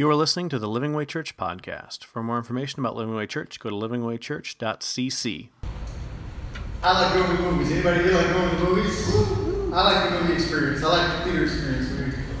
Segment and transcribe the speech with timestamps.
[0.00, 2.04] You are listening to the Living Way Church podcast.
[2.04, 5.48] For more information about Living Way Church, go to livingwaychurch.cc.
[6.82, 7.70] I like going to movies.
[7.70, 9.14] Anybody here like going to movies?
[9.74, 10.82] I like the movie experience.
[10.82, 11.90] I like the theater experience.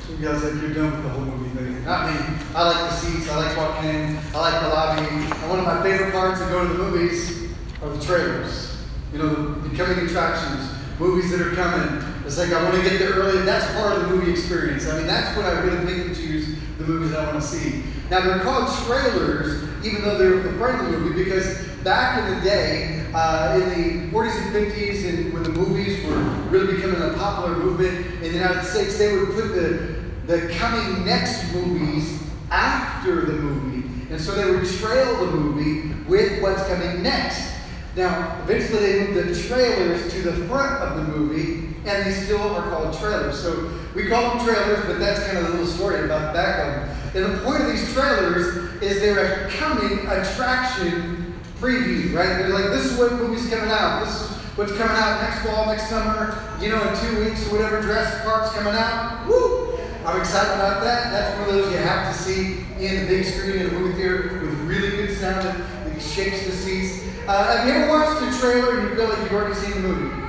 [0.08, 1.84] You guys like you're done with the whole movie thing.
[1.84, 2.34] Not me.
[2.54, 3.28] I like the seats.
[3.28, 4.16] I like walking in.
[4.32, 5.06] I like the lobby.
[5.14, 7.52] And one of my favorite parts of going to the movies
[7.82, 8.74] are the trailers.
[9.12, 10.66] You know, the, coming attractions,
[10.98, 12.02] movies that are coming.
[12.24, 13.44] It's like I want to get there early.
[13.44, 14.88] That's part of the movie experience.
[14.88, 17.82] I mean, that's what I really pick and choose the movies I want to see.
[18.10, 20.44] Now they're called trailers, even though they're of
[20.92, 25.42] the movie, because back in the day, uh, in the 40s and 50s, and when
[25.42, 26.16] the movies were
[26.50, 31.04] really becoming a popular movement in the United States, they would put the the coming
[31.04, 37.02] next movies after the movie, and so they would trail the movie with what's coming
[37.02, 37.52] next.
[37.96, 42.40] Now, eventually they moved the trailers to the front of the movie, and they still
[42.40, 43.40] are called trailers.
[43.40, 46.58] So we call them trailers, but that's kind of the little story about the back
[46.58, 47.24] of them.
[47.24, 52.38] And the point of these trailers is they're a coming attraction preview, right?
[52.38, 54.04] They're like, this is what movie's coming out.
[54.04, 57.80] This is what's coming out next fall, next summer, you know, in two weeks whatever,
[57.82, 59.26] Jurassic Park's coming out.
[59.26, 59.78] Woo!
[60.06, 61.10] I'm excited about that.
[61.10, 63.94] That's one of those you have to see in the big screen in a movie
[63.94, 67.04] theater with really good sound that shakes the seats.
[67.26, 69.88] Uh, have you ever watched a trailer and you feel like you've already seen the
[69.88, 70.19] movie?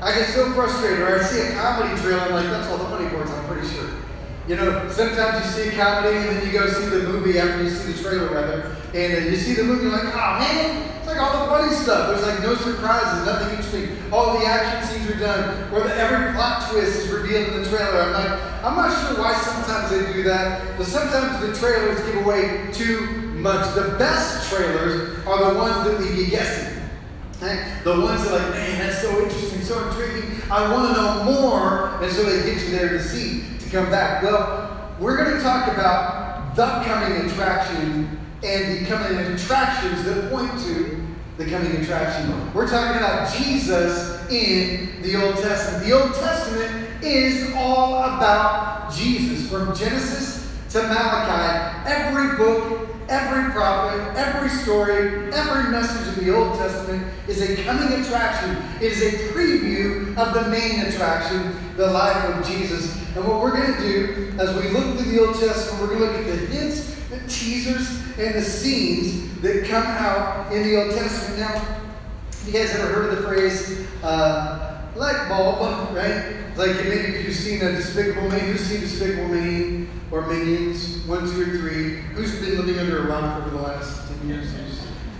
[0.00, 2.84] I get so frustrated, or I see a comedy trailer, I'm like, that's all the
[2.84, 3.90] funny parts, I'm pretty sure.
[4.48, 7.62] You know, sometimes you see a comedy and then you go see the movie after
[7.62, 10.88] you see the trailer, rather, and uh, you see the movie, you're like, oh man,
[10.96, 12.08] it's like all the funny stuff.
[12.08, 14.10] There's like no surprises, nothing interesting.
[14.10, 17.68] All the action scenes are done, or the, every plot twist is revealed in the
[17.68, 18.00] trailer.
[18.00, 22.24] I'm like, I'm not sure why sometimes they do that, but sometimes the trailers give
[22.24, 23.74] away too much.
[23.74, 26.79] The best trailers are the ones that leave you guessing.
[27.42, 27.72] Okay?
[27.84, 30.42] The ones that are like, man, that's so interesting, so intriguing.
[30.50, 32.02] I want to know more.
[32.02, 34.22] And so they get you there to see, to come back.
[34.22, 40.50] Well, we're going to talk about the coming attraction and the coming attractions that point
[40.64, 41.06] to
[41.38, 42.52] the coming attraction.
[42.52, 45.86] We're talking about Jesus in the Old Testament.
[45.86, 49.48] The Old Testament is all about Jesus.
[49.48, 56.56] From Genesis to Malachi, every book Every prophet, every story, every message in the Old
[56.56, 58.62] Testament is a coming attraction.
[58.76, 62.96] It is a preview of the main attraction, the life of Jesus.
[63.16, 66.12] And what we're going to do as we look through the Old Testament, we're going
[66.12, 70.80] to look at the hints, the teasers, and the scenes that come out in the
[70.80, 71.40] Old Testament.
[71.40, 71.80] Now,
[72.46, 76.36] you guys ever heard of the phrase uh, light bulb, right?
[76.56, 81.20] Like maybe if you've seen a Despicable Me, who's seen Despicable Me or Minions, one,
[81.30, 81.96] two, or three?
[82.14, 84.50] Who's been living under a rock over the last 10 years?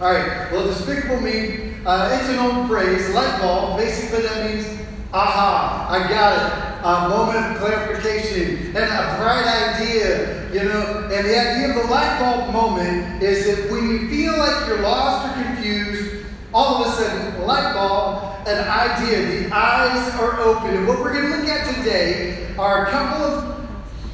[0.01, 3.77] All right, well, Despicable Me, uh, it's an old phrase, light bulb.
[3.77, 4.67] Basically, that means,
[5.13, 6.71] aha, I got it.
[6.83, 11.07] A moment of clarification and a bright idea, you know.
[11.13, 14.81] And the idea of the light bulb moment is that when you feel like you're
[14.81, 20.77] lost or confused, all of a sudden, light bulb, an idea, the eyes are open.
[20.77, 23.61] And what we're going to look at today are a couple of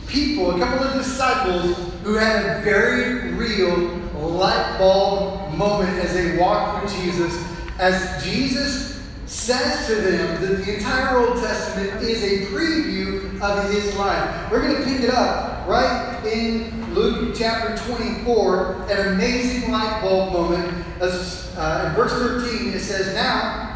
[0.07, 6.37] people, a couple of disciples who had a very real light bulb moment as they
[6.37, 7.45] walked with Jesus,
[7.79, 13.97] as Jesus says to them that the entire Old Testament is a preview of his
[13.97, 14.51] life.
[14.51, 20.33] We're going to pick it up right in Luke chapter 24, an amazing light bulb
[20.33, 20.85] moment.
[21.01, 23.76] Uh, in verse 13, it says, Now,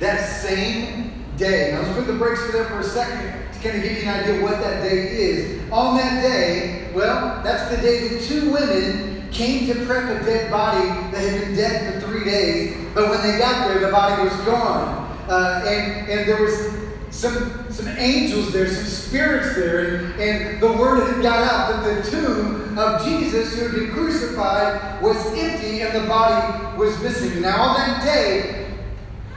[0.00, 3.76] that same day, now let's put the brakes for that for a second to kind
[3.76, 5.70] of give you an idea what that day is.
[5.70, 10.50] On that day, well, that's the day that two women came to prep a dead
[10.50, 14.22] body that had been dead for three days, but when they got there, the body
[14.22, 15.04] was gone.
[15.28, 16.72] Uh, and, and there was
[17.10, 22.04] some, some angels there, some spirits there, and, and the word had got out that
[22.04, 27.42] the tomb of Jesus, who had been crucified, was empty and the body was missing.
[27.42, 28.65] Now, on that day,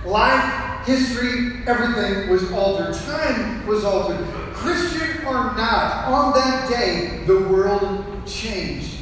[0.05, 2.95] life, history, everything was altered.
[2.95, 4.25] Time was altered.
[4.53, 8.97] Christian or not, on that day, the world changed.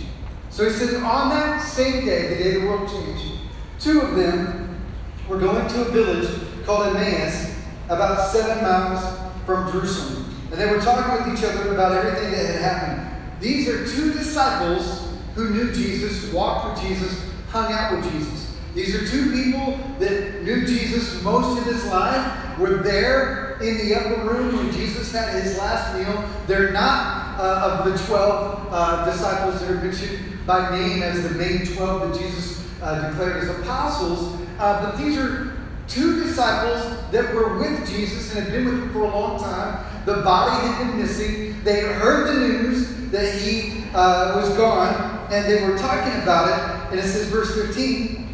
[0.49, 3.39] So he says, on that same day, the day the world changed,
[3.79, 4.81] two of them
[5.27, 6.29] were going to a village
[6.65, 7.55] called Emmaus,
[7.89, 10.33] about seven miles from Jerusalem.
[10.51, 13.41] And they were talking with each other about everything that had happened.
[13.41, 18.46] These are two disciples who knew Jesus, walked with Jesus, hung out with Jesus.
[18.77, 23.95] These are two people that knew Jesus most of his life, were there in the
[23.95, 26.23] upper room when Jesus had his last meal.
[26.45, 31.31] They're not uh, of the 12 uh, disciples that are mentioned by name as the
[31.31, 35.57] main 12 that Jesus uh, declared as apostles, uh, but these are
[35.87, 39.83] two disciples that were with Jesus and had been with him for a long time.
[40.05, 41.63] The body had been missing.
[41.63, 44.93] They had heard the news that he uh, was gone,
[45.31, 46.91] and they were talking about it.
[46.91, 48.26] And it says, verse 15,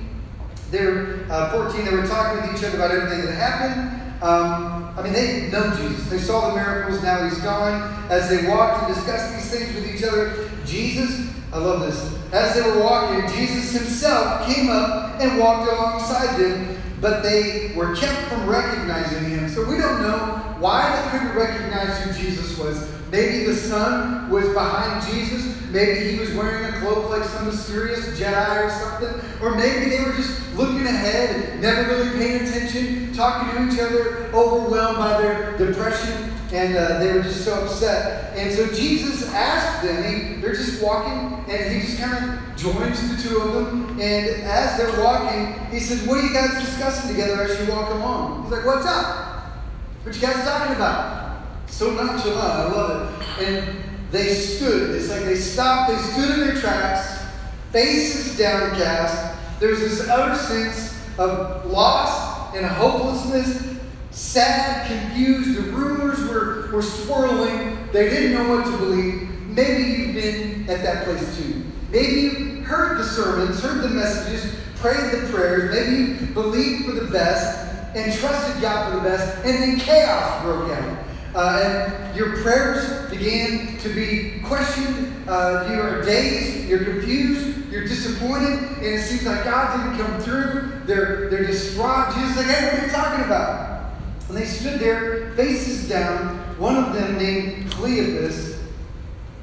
[0.73, 4.01] they're uh, 14, they were talking with each other about everything that happened.
[4.23, 6.09] Um, I mean, they know Jesus.
[6.09, 7.03] They saw the miracles.
[7.03, 8.09] Now he's gone.
[8.09, 12.17] As they walked and discussed these things with each other, Jesus, I love this.
[12.33, 17.95] As they were walking, Jesus himself came up and walked alongside them, but they were
[17.95, 19.49] kept from recognizing him.
[19.49, 22.89] So we don't know why they couldn't recognize who Jesus was.
[23.13, 25.55] Maybe the sun was behind Jesus.
[25.69, 29.39] Maybe he was wearing a cloak like some mysterious Jedi or something.
[29.39, 34.31] Or maybe they were just looking ahead never really paying attention, talking to each other,
[34.33, 38.35] overwhelmed by their depression, and uh, they were just so upset.
[38.35, 43.15] And so Jesus asked them, he, they're just walking, and he just kind of joins
[43.15, 43.89] the two of them.
[43.91, 47.91] And as they're walking, he says, What are you guys discussing together as you walk
[47.91, 48.45] along?
[48.45, 49.61] He's like, What's up?
[50.03, 51.32] What you guys talking about?
[51.73, 53.47] So nonchalant, I love it.
[53.47, 54.91] And they stood.
[54.91, 57.25] It's like they stopped, they stood in their tracks,
[57.71, 59.59] faces downcast.
[59.59, 63.75] There's this utter sense of loss and hopelessness,
[64.11, 65.57] sad, confused.
[65.57, 67.75] The rumors were, were swirling.
[67.91, 69.27] They didn't know what to believe.
[69.47, 71.63] Maybe you've been at that place too.
[71.89, 75.73] Maybe you've heard the sermons, heard the messages, prayed the prayers.
[75.73, 80.43] Maybe you believed for the best and trusted God for the best, and then chaos
[80.43, 81.02] broke out.
[81.35, 85.27] Uh, and your prayers began to be questioned.
[85.27, 90.21] Uh, you are dazed, you're confused, you're disappointed, and it seems like God didn't come
[90.21, 90.81] through.
[90.85, 92.13] They're, they're distraught.
[92.13, 93.93] Jesus like, hey, what are you talking about?
[94.27, 96.37] And they stood there, faces down.
[96.59, 98.59] One of them, named Cleopas,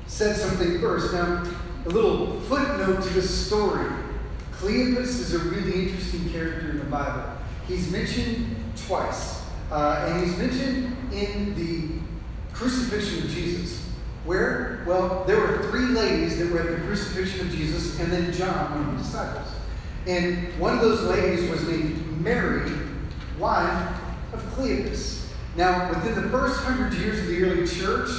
[0.07, 1.13] said something first.
[1.13, 1.45] Now,
[1.87, 3.91] a little footnote to this story.
[4.53, 7.25] Cleopas is a really interesting character in the Bible.
[7.67, 8.57] He's mentioned
[8.87, 9.40] twice.
[9.71, 12.01] Uh, and he's mentioned in the
[12.53, 13.87] crucifixion of Jesus.
[14.25, 14.83] Where?
[14.87, 18.71] Well, there were three ladies that were at the crucifixion of Jesus, and then John,
[18.71, 19.49] one of the disciples.
[20.07, 22.71] And one of those ladies was named Mary,
[23.39, 23.97] wife
[24.33, 25.27] of Cleopas.
[25.57, 28.11] Now, within the first hundred years of the early church,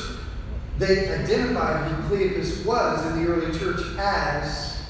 [0.78, 4.82] they identified who Cleopas was in the early church as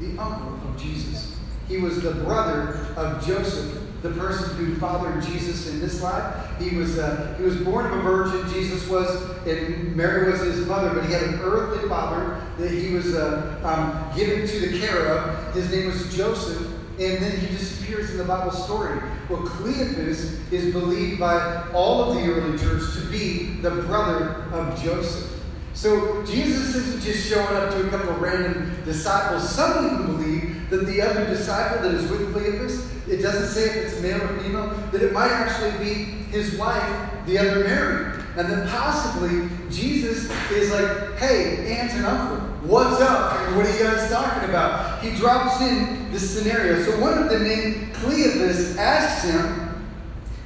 [0.00, 1.36] the uncle of Jesus.
[1.68, 6.34] He was the brother of Joseph, the person who fathered Jesus in this life.
[6.58, 8.52] He was uh, he was born of a virgin.
[8.52, 9.08] Jesus was,
[9.46, 13.60] and Mary was his mother, but he had an earthly father that he was uh,
[13.64, 15.54] um, given to the care of.
[15.54, 16.66] His name was Joseph,
[16.98, 19.00] and then he disappears in the Bible story.
[19.28, 24.82] Well, Cleopas is believed by all of the early church to be the brother of
[24.82, 25.28] Joseph.
[25.74, 29.48] So Jesus isn't just showing up to a couple of random disciples.
[29.48, 30.31] Some even believe
[30.72, 34.40] that the other disciple that is with Cleopas it doesn't say if it's male or
[34.40, 38.22] female, that it might actually be his wife, the other Mary.
[38.36, 43.54] And then possibly Jesus is like, hey, aunt and uncle, what's up?
[43.54, 45.02] What are you guys talking about?
[45.02, 46.82] He drops in this scenario.
[46.82, 49.84] So one of them named Cleopas asks him,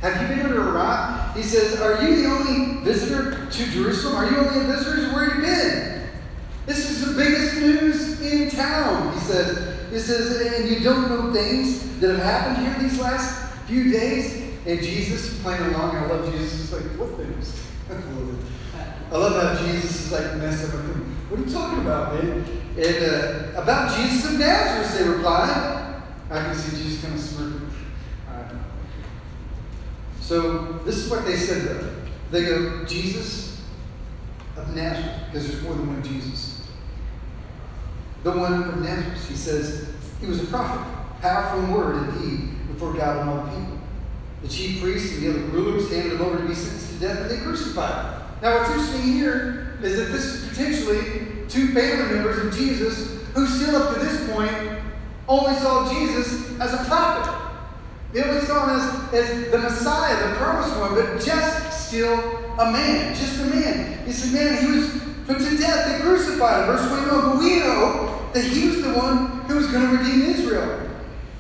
[0.01, 1.37] have you been a rock?
[1.37, 4.17] He says, Are you the only visitor to Jerusalem?
[4.17, 5.13] Are you the only a visitor?
[5.13, 6.09] Where have you been?
[6.67, 9.76] This is the biggest news in town, he says.
[9.91, 14.43] He says, and you don't know things that have happened here these last few days?
[14.67, 16.53] And Jesus playing along, I love Jesus.
[16.53, 17.63] He's like, what things?
[19.13, 21.17] I love how Jesus is like messing with him.
[21.29, 22.45] What are you talking about, man?
[22.77, 26.03] And uh, about Jesus of Nazareth, they replied.
[26.29, 27.71] I can see Jesus kind of smirking.
[30.21, 31.95] So this is what they said though.
[32.33, 33.63] They go, Jesus
[34.57, 36.46] of Nazareth, because there's more than one Jesus
[38.23, 39.29] the one from Nazareth.
[39.29, 39.89] He says
[40.21, 40.85] he was a prophet,
[41.21, 43.79] powerful in word and deed before God and all the people.
[44.43, 47.21] The chief priests and the other rulers handed him over to be sentenced to death,
[47.23, 48.23] and they crucified him.
[48.43, 53.47] Now, what's interesting here is that this is potentially two family members of Jesus who,
[53.47, 54.83] still up to this point,
[55.29, 57.33] only saw Jesus as a prophet.
[58.13, 62.15] They only saw him as, as the Messiah, the promised one, but just still
[62.59, 64.07] a man, just a man.
[64.07, 65.87] He said, man, he was put to death.
[65.87, 66.77] They crucified him.
[66.77, 70.23] Verse 21, but we know that he was the one who was going to redeem
[70.23, 70.89] Israel.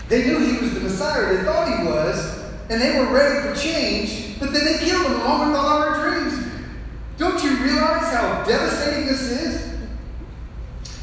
[0.08, 1.36] They knew he was the Messiah.
[1.36, 5.20] They thought he was, and they were ready for change, but then they killed him
[5.20, 6.46] along with all our dreams.
[7.18, 9.76] Don't you realize how devastating this is?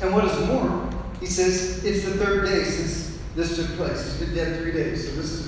[0.02, 4.04] And what is more, he says it's the third day since this took place.
[4.04, 5.44] He's been dead three days, so this is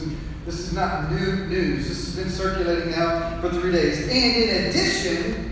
[0.46, 1.90] this is not new news.
[1.90, 4.02] This has been circulating now for three days.
[4.02, 5.45] And in addition,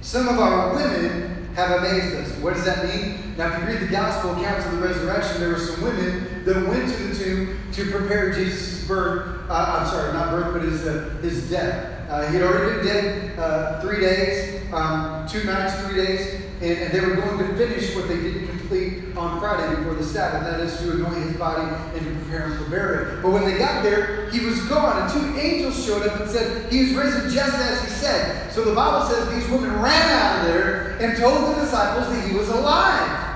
[0.00, 2.36] some of our women have amazed us.
[2.38, 3.36] What does that mean?
[3.36, 6.68] Now, if you read the gospel accounts of the resurrection, there were some women that
[6.68, 9.48] went to the tomb to prepare Jesus' birth.
[9.50, 12.08] Uh, I'm sorry, not birth, but his, uh, his death.
[12.08, 16.42] Uh, he had already been dead uh, three days, um, two nights, three days.
[16.60, 20.04] And, and they were going to finish what they didn't complete on Friday before the
[20.04, 21.62] Sabbath, that is to anoint his body
[21.96, 23.22] and to prepare him for burial.
[23.22, 26.70] But when they got there, he was gone, and two angels showed up and said,
[26.70, 28.52] He was risen just as he said.
[28.52, 32.28] So the Bible says these women ran out of there and told the disciples that
[32.28, 33.28] he was alive.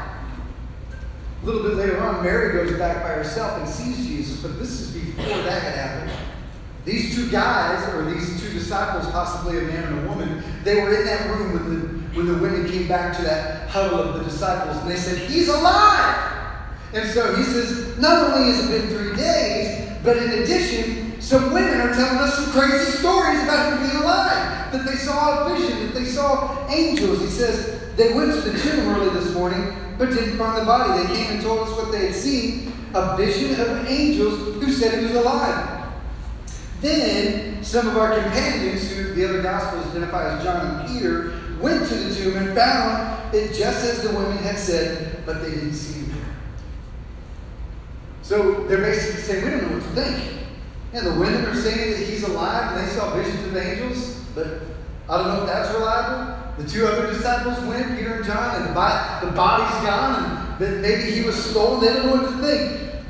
[1.43, 4.81] A little bit later on, Mary goes back by herself and sees Jesus, but this
[4.81, 6.12] is before that had happened.
[6.85, 10.95] These two guys, or these two disciples, possibly a man and a woman, they were
[10.95, 14.25] in that room with the, when the women came back to that huddle of the
[14.25, 16.33] disciples, and they said, He's alive!
[16.92, 21.52] And so he says, Not only has it been three days, but in addition, some
[21.52, 24.73] women are telling us some crazy stories about him being alive.
[24.73, 27.21] That they saw a vision, that they saw angels.
[27.21, 31.02] He says, They went to the tomb early this morning, but didn't find the body.
[31.02, 34.99] They came and told us what they had seen a vision of angels who said
[34.99, 35.85] he was alive.
[36.80, 41.33] Then some of our companions, who the other Gospels identify as John and Peter,
[41.64, 45.50] went to the tomb and found it just as the women had said, but they
[45.50, 46.23] didn't see him.
[48.23, 50.40] So they're basically saying, we don't know what to think.
[50.92, 54.61] And the women are saying that he's alive and they saw visions of angels, but
[55.09, 56.54] I don't know if that's reliable.
[56.59, 60.59] The two other disciples went, Peter and John, and the, body, the body's gone, and
[60.61, 61.80] that maybe he was stolen.
[61.80, 63.04] They don't know what to think.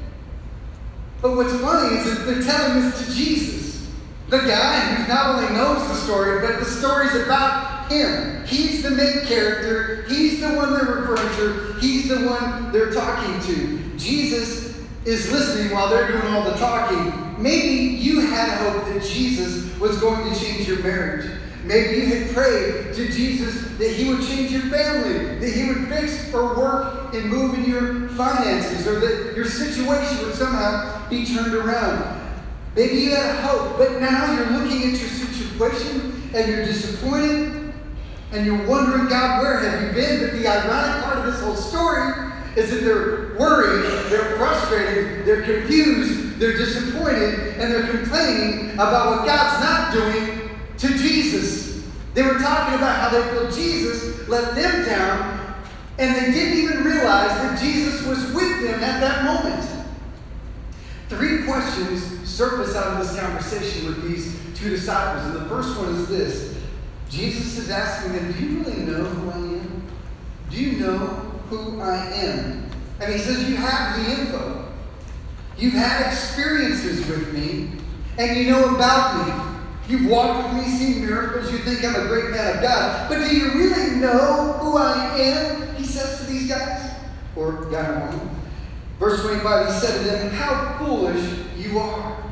[1.21, 3.91] But what's funny is that they're telling this to Jesus,
[4.29, 8.45] the guy who not only knows the story, but the story's about him.
[8.47, 10.03] He's the main character.
[10.09, 11.79] He's the one they're referring to.
[11.81, 13.97] He's the one they're talking to.
[13.97, 17.43] Jesus is listening while they're doing all the talking.
[17.43, 21.31] Maybe you had hope that Jesus was going to change your marriage.
[21.65, 25.89] Maybe you had prayed to Jesus that He would change your family, that He would
[25.89, 31.25] fix or work and move in your finances, or that your situation would somehow be
[31.25, 32.21] turned around.
[32.77, 37.64] Maybe you had hope, but now you're looking at your situation and you're disappointed
[38.35, 40.21] and you're wondering, God, where have you been?
[40.21, 42.13] But the ironic part of this whole story
[42.57, 49.27] is that they're worried, they're frustrated, they're confused, they're disappointed, and they're complaining about what
[49.27, 51.85] God's not doing to Jesus.
[52.15, 55.55] They were talking about how they feel Jesus let them down,
[55.99, 59.71] and they didn't even realize that Jesus was with them at that moment.
[61.09, 65.95] Three questions surface out of this conversation with these two disciples, and the first one
[65.95, 66.54] is this
[67.11, 69.83] Jesus is asking them, Do you really know who I am?
[70.51, 71.07] Do you know
[71.49, 72.71] who I am?
[73.01, 74.73] And he says, You have the info.
[75.57, 77.71] You've had experiences with me,
[78.19, 79.55] and you know about me.
[79.89, 83.09] You've walked with me, seen miracles, you think I'm a great man of God.
[83.09, 85.77] But do you really know who I am?
[85.77, 86.91] He says to these guys,
[87.37, 88.31] or guy woman.
[88.99, 92.23] Verse 25, he said to them, How foolish you are.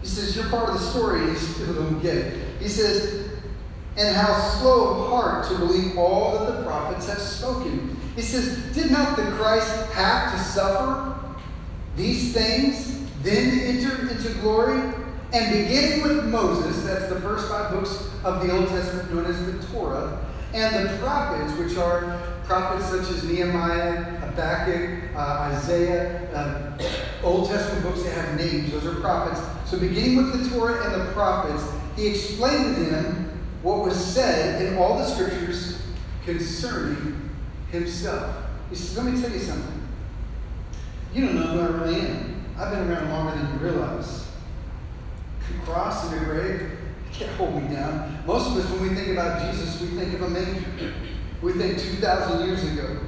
[0.00, 1.30] He says, You're part of the story.
[1.30, 2.60] He's don't get it.
[2.60, 3.19] He says,
[3.96, 7.96] And how slow of heart to believe all that the prophets have spoken.
[8.16, 11.18] He says, Did not the Christ have to suffer
[11.96, 14.78] these things, then enter into glory?
[15.32, 19.46] And beginning with Moses, that's the first five books of the Old Testament known as
[19.46, 26.82] the Torah, and the prophets, which are prophets such as Nehemiah, Habakkuk, uh, Isaiah, uh,
[27.22, 29.40] Old Testament books that have names, those are prophets.
[29.70, 31.62] So beginning with the Torah and the prophets,
[31.94, 33.29] he explained to them
[33.62, 35.82] what was said in all the scriptures
[36.24, 37.30] concerning
[37.70, 38.36] himself.
[38.70, 39.88] He says, Let me tell you something.
[41.12, 42.44] You don't know who I really am.
[42.58, 44.20] I've been around longer than you realize
[45.64, 46.70] cross and the grave
[47.12, 48.22] can't hold me down.
[48.26, 50.92] Most of us, when we think about Jesus, we think of a manger.
[51.42, 52.98] We think 2,000 years ago.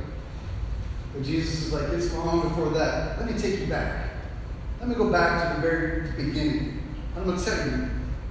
[1.12, 3.18] But Jesus is like, it's long before that.
[3.18, 4.10] Let me take you back.
[4.80, 6.82] Let me go back to the very beginning.
[7.16, 7.88] I'm going to tell you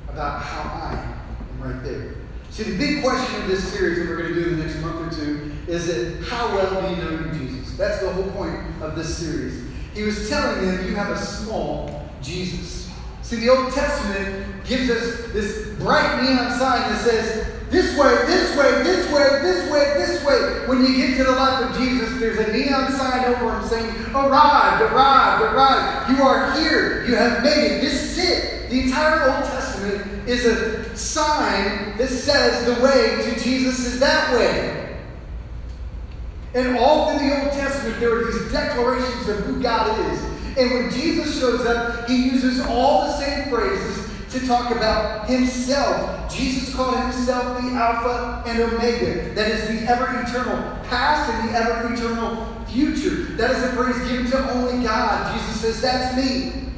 [0.10, 1.21] about how I
[1.64, 2.16] right there.
[2.50, 4.80] See, the big question of this series that we're going to do in the next
[4.82, 7.78] month or two is that how well do you know Jesus?
[7.78, 9.64] That's the whole point of this series.
[9.94, 12.90] He was telling them you have a small Jesus.
[13.22, 18.58] See, the Old Testament gives us this bright neon sign that says, this way, this
[18.58, 20.68] way, this way, this way, this way.
[20.68, 23.90] When you get to the life of Jesus, there's a neon sign over him saying,
[24.14, 26.12] Arrived, arrived, arrived.
[26.12, 27.06] You are here.
[27.06, 27.82] You have made it.
[27.82, 28.70] This is it.
[28.70, 29.61] The entire Old Testament
[30.28, 35.00] is a sign that says the way to Jesus is that way.
[36.54, 40.22] And all through the Old Testament, there are these declarations of who God is.
[40.58, 46.34] And when Jesus shows up, he uses all the same phrases to talk about himself.
[46.34, 49.34] Jesus called himself the Alpha and Omega.
[49.34, 53.36] That is the ever eternal past and the ever eternal future.
[53.36, 55.38] That is a phrase given to only God.
[55.38, 56.71] Jesus says, That's me.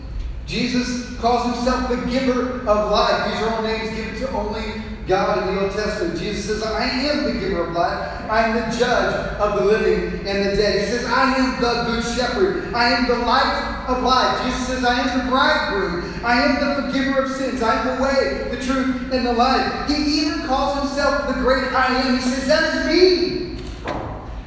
[0.46, 3.32] Jesus calls himself the giver of life.
[3.32, 6.18] These are all names given to only God in the Old Testament.
[6.20, 8.30] Jesus says, I am the giver of life.
[8.30, 10.80] I am the judge of the living and the dead.
[10.80, 12.74] He says, I am the good shepherd.
[12.74, 14.44] I am the light of life.
[14.46, 16.26] Jesus says, I am the bridegroom.
[16.26, 17.62] I am the forgiver of sins.
[17.62, 19.90] I am the way, the truth, and the life.
[19.90, 22.16] He even calls himself the great I am.
[22.16, 23.58] He says, That is me.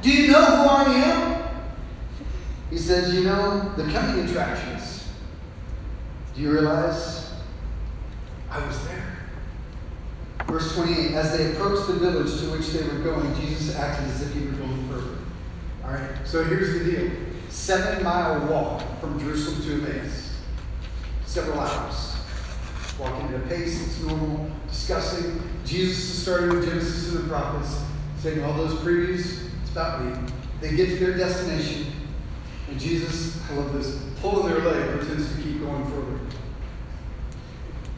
[0.01, 1.49] Do you know who I am?
[2.69, 4.76] He says, You know the coming attractions.
[6.37, 7.31] Do you realize
[8.51, 9.17] I was there?
[10.45, 14.21] Verse 28 As they approached the village to which they were going, Jesus acted as
[14.21, 15.17] if he were going further.
[15.83, 17.11] All right, so here's the deal
[17.49, 20.37] seven mile walk from Jerusalem to Emmaus,
[21.25, 22.15] several hours.
[22.99, 25.41] Walking at a pace that's normal, discussing.
[25.65, 27.81] Jesus is starting with Genesis and the prophets,
[28.19, 30.31] saying all those previews, it's about me.
[30.61, 31.87] They get to their destination,
[32.69, 36.26] and Jesus, I love this, pulling their leg, pretends to keep going further.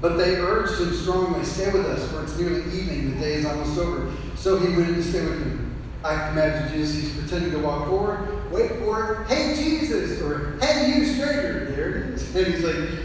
[0.01, 3.45] But they urged him strongly, Stay with us, for it's nearly evening, the day is
[3.45, 4.11] almost over.
[4.35, 5.75] So he went in to stay with them.
[6.03, 10.57] I can imagine Jesus, he's pretending to walk forward, wait for it, hey Jesus, or
[10.61, 12.35] hey you stranger, there it is.
[12.35, 12.99] And he's like,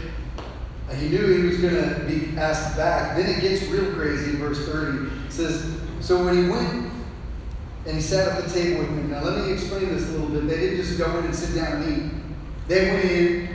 [0.97, 3.17] he knew he was going to be asked back.
[3.17, 5.25] Then it gets real crazy in verse 30.
[5.25, 6.91] It says, So when he went
[7.85, 9.11] and he sat at the table with them.
[9.11, 10.47] Now let me explain this a little bit.
[10.47, 12.11] They didn't just go in and sit down and eat.
[12.67, 13.54] They went in,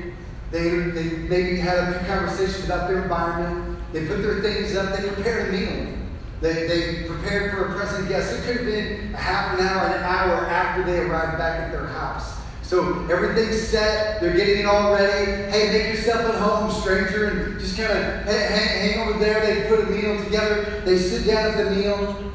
[0.51, 3.79] they, they maybe had a few conversations about their environment.
[3.93, 5.97] They put their things up, they prepared a meal.
[6.41, 8.33] They, they prepared for a present guest.
[8.33, 11.71] It could have been a half an hour, an hour after they arrived back at
[11.71, 12.41] their house.
[12.63, 14.21] So everything's set.
[14.21, 15.51] They're getting it all ready.
[15.51, 19.41] Hey, make yourself at home, stranger, and just kind of hang, hang over there.
[19.41, 20.81] They put a meal together.
[20.85, 22.33] They sit down at the meal.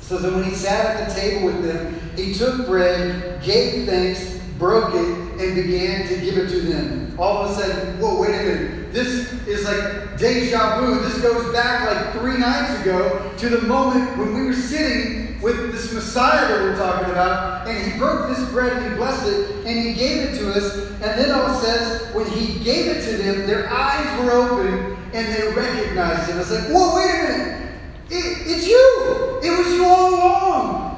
[0.00, 4.38] So that when he sat at the table with them, he took bread, gave thanks,
[4.58, 7.14] broke it, and began to give it to them.
[7.18, 8.92] All of a sudden, whoa, wait a minute.
[8.92, 11.00] This is like deja vu.
[11.00, 15.72] This goes back like three nights ago to the moment when we were sitting with
[15.72, 19.66] this Messiah that we're talking about, and he broke this bread and he blessed it
[19.66, 20.76] and he gave it to us.
[21.02, 24.96] And then all it says, when he gave it to them, their eyes were open
[25.12, 26.40] and they recognized him.
[26.40, 27.70] It's like, whoa, wait a minute.
[28.10, 29.40] It, it's you.
[29.42, 30.93] It was you all along.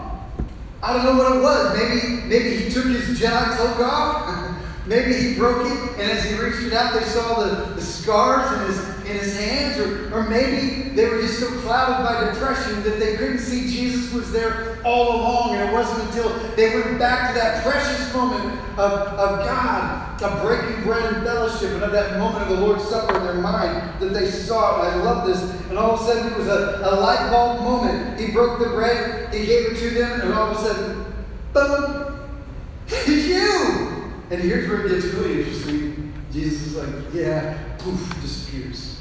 [0.87, 1.77] I don't know what it was.
[1.77, 4.55] Maybe, maybe he took his Jedi cloak off.
[4.87, 8.53] Maybe he broke it, and as he reached it out, they saw the, the scars
[8.53, 9.79] in his, in his hands.
[9.79, 14.12] Or, or maybe they were just so clouded by depression that they couldn't see Jesus
[14.12, 15.57] was there all along.
[15.57, 18.45] And it wasn't until they went back to that precious moment
[18.79, 22.85] of, of God, of breaking bread and fellowship, and of that moment of the Lord's
[22.85, 24.92] Supper in their mind that they saw it.
[24.92, 25.42] I love this.
[25.69, 28.21] And all of a sudden, it was a, a light bulb moment.
[28.21, 31.14] He broke the bread, he gave it to them, and all of a sudden,
[31.53, 32.29] boom,
[32.88, 34.12] it's you.
[34.31, 36.12] And here's where it gets really interesting.
[36.33, 38.96] Jesus is like, yeah, poof, disappears.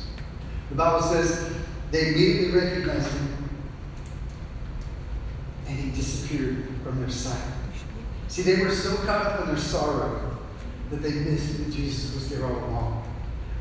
[0.69, 1.53] The Bible says
[1.91, 3.49] they immediately recognized him
[5.67, 7.41] and he disappeared from their sight.
[8.27, 10.37] See, they were so caught up in their sorrow
[10.89, 13.03] that they missed that Jesus was there all along.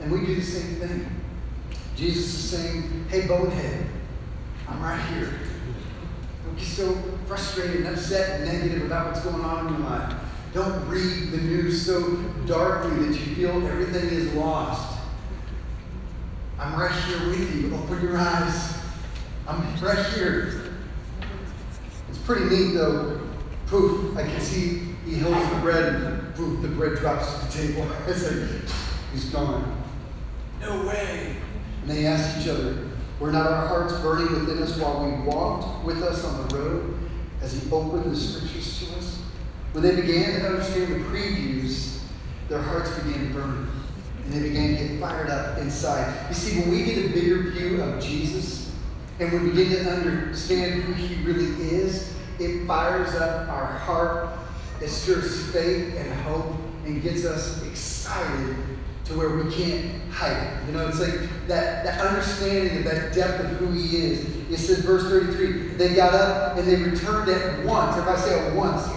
[0.01, 1.21] And we do the same thing.
[1.97, 3.87] Jesus is saying, hey, bonehead,
[4.69, 5.33] I'm right here.
[6.45, 6.95] Don't get so
[7.27, 10.15] frustrated and upset and negative about what's going on in your life.
[10.53, 14.94] Don't read the news so darkly that you feel everything is lost.
[16.59, 17.75] I'm right here with you.
[17.75, 18.79] Open your eyes.
[19.47, 20.73] I'm right here.
[22.09, 23.21] It's pretty neat though.
[23.67, 27.69] Poof, I can see he holds the bread and poof, the bread drops to the
[27.69, 27.91] table.
[28.07, 28.71] It's like,
[29.13, 29.83] he's gone.
[30.61, 31.37] No way.
[31.83, 32.89] And they ask each other,
[33.21, 36.99] were not our hearts burning within us while we walked with us on the road
[37.43, 39.23] as he opened the scriptures to us?
[39.73, 42.01] When they began to understand the previews,
[42.49, 43.74] their hearts began to burn.
[44.25, 46.29] And they began to get fired up inside.
[46.29, 48.73] You see, when we get a bigger view of Jesus
[49.21, 54.31] and we begin to understand who he really is, it fires up our heart,
[54.81, 58.57] it stirs faith and hope, and gets us excited
[59.05, 60.67] to where we can't hide it.
[60.67, 64.27] You know, it's like that, that understanding of that depth of who he is.
[64.51, 67.97] It says, verse 33, they got up and they returned at once.
[67.97, 68.89] If I say at once,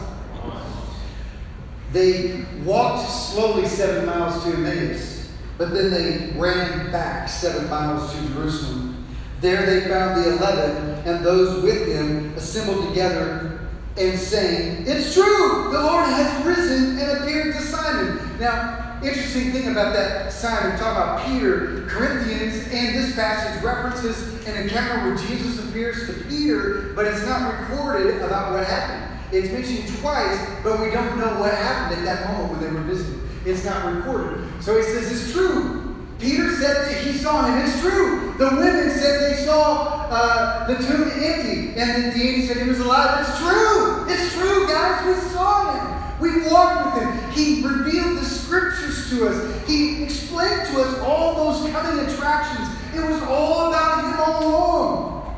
[1.91, 5.16] they walked slowly seven miles to Emmaus,
[5.57, 9.05] but then they ran back seven miles to Jerusalem.
[9.41, 13.59] There they found the eleven and those with them assembled together
[13.97, 18.39] and saying, It's true, the Lord has risen and appeared to Simon.
[18.39, 24.63] Now, interesting thing about that Simon, talk about Peter, Corinthians, and this passage references an
[24.63, 29.19] encounter where Jesus appears to Peter, but it's not recorded about what happened.
[29.31, 32.85] It's mentioned twice, but we don't know what happened at that moment when they were
[32.85, 33.27] visiting.
[33.45, 34.46] It's not recorded.
[34.61, 35.77] So he says, It's true.
[36.19, 37.63] Peter said that he saw him.
[37.63, 38.33] It's true.
[38.37, 42.79] The women said they saw uh, the tomb empty, and the angel said he was
[42.79, 43.27] alive.
[43.27, 44.05] It's true.
[44.09, 45.05] It's true, guys.
[45.05, 46.19] We saw him.
[46.19, 47.31] We walked with him.
[47.31, 49.67] He revealed the scriptures to us.
[49.67, 52.67] He explained to us all those coming attractions.
[52.95, 55.35] It was all about him all along.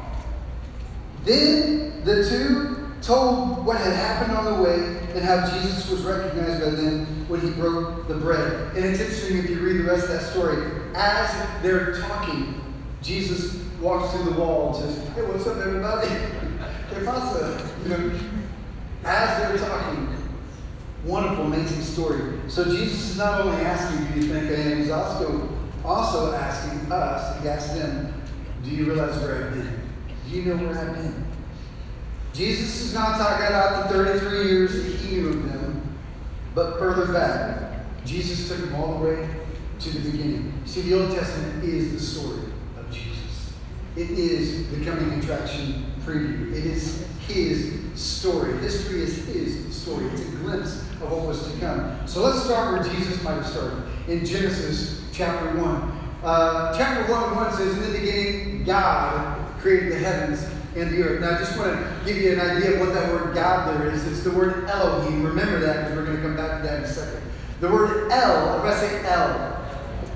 [1.25, 6.63] Then the two told what had happened on the way and how Jesus was recognized
[6.63, 8.75] by them when he broke the bread.
[8.75, 10.71] And it's interesting if you read the rest of that story.
[10.95, 12.61] As they're talking,
[13.01, 16.07] Jesus walks through the wall and says, Hey, what's up, everybody?
[16.91, 17.67] ¿Qué pasa?
[17.83, 18.19] You know,
[19.03, 20.15] as they're talking,
[21.05, 22.39] wonderful, amazing story.
[22.47, 24.77] So Jesus is not only asking, Do you think I am?
[24.79, 25.49] He's also,
[25.85, 28.13] also asking us, he asked them,
[28.63, 29.79] Do you realize where I've been?
[30.29, 31.28] Do you know where I've been?
[32.33, 35.97] Jesus is not talking about the 33 years that he knew them,
[36.55, 37.85] but further back.
[38.05, 39.29] Jesus took them all the way
[39.79, 40.61] to the beginning.
[40.65, 43.53] See, the Old Testament is the story of Jesus.
[43.95, 46.51] It is the coming attraction preview.
[46.51, 48.57] It is his story.
[48.59, 50.05] History is his story.
[50.07, 52.07] It's a glimpse of what was to come.
[52.07, 55.99] So let's start where Jesus might have started in Genesis chapter 1.
[56.23, 61.21] Uh, chapter 1 1 says, In the beginning, God created the heavens and the earth.
[61.21, 63.91] Now, I just want to give you an idea of what that word God there
[63.91, 64.05] is.
[64.05, 65.23] It's the word Elohim.
[65.23, 67.21] Remember that because we're going to come back to that in a second.
[67.59, 69.59] The word El, if I say El,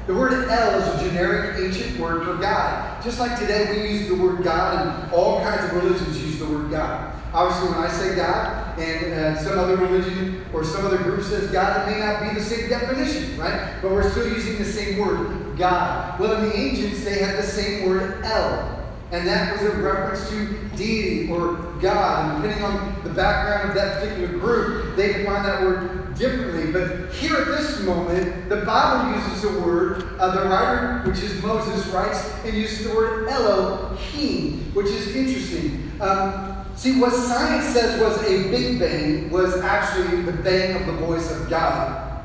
[0.06, 3.02] the word El is a generic ancient word for God.
[3.04, 6.46] Just like today we use the word God and all kinds of religions use the
[6.46, 7.14] word God.
[7.34, 11.50] Obviously, when I say God and uh, some other religion or some other group says
[11.52, 13.80] God, it may not be the same definition, right?
[13.82, 16.20] But we're still using the same word, God.
[16.20, 18.73] Well, in the ancients, they had the same word El.
[19.14, 22.34] And that was a reference to deity or God.
[22.34, 26.72] And depending on the background of that particular group, they define that word differently.
[26.72, 31.44] But here at this moment, the Bible uses the word, uh, the writer, which is
[31.44, 35.92] Moses, writes and uses the word Elohim, which is interesting.
[36.02, 40.94] Um, see, what science says was a big bang was actually the bang of the
[40.94, 42.24] voice of God.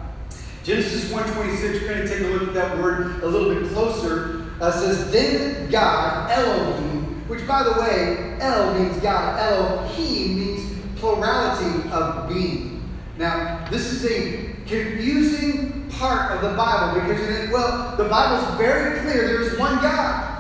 [0.65, 4.38] Genesis 1.26, we're going to take a look at that word a little bit closer
[4.61, 11.91] uh, says, Then God, Elohim, which by the way, El means God, Elohim means plurality
[11.91, 12.83] of being.
[13.17, 18.59] Now, this is a confusing part of the Bible because, it, well, the Bible is
[18.59, 20.35] very clear there is one God.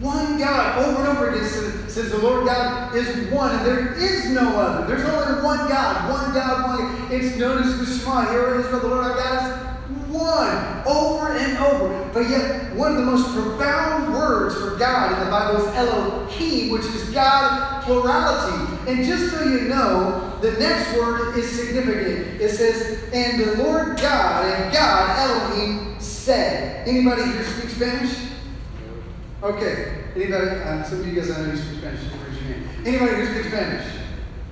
[0.00, 4.30] One God over and over again says, the Lord God is one, and there is
[4.30, 4.86] no other.
[4.86, 7.12] There's only one God, one God, one.
[7.12, 8.30] It's known as the Shema.
[8.30, 9.67] Hear Israel, the Lord our God is
[10.08, 12.10] one over and over.
[12.12, 16.70] But yet, one of the most profound words for God in the Bible is Elohim,
[16.70, 18.90] which is God plurality.
[18.90, 22.40] And just so you know, the next word is significant.
[22.40, 26.86] It says, and the Lord God and God Elohim said.
[26.88, 28.16] Anybody here speak Spanish?
[29.42, 30.04] Okay.
[30.16, 30.60] Anybody?
[30.62, 32.00] Um, some of you guys I know you speak Spanish.
[32.84, 34.07] Anybody who speaks Spanish?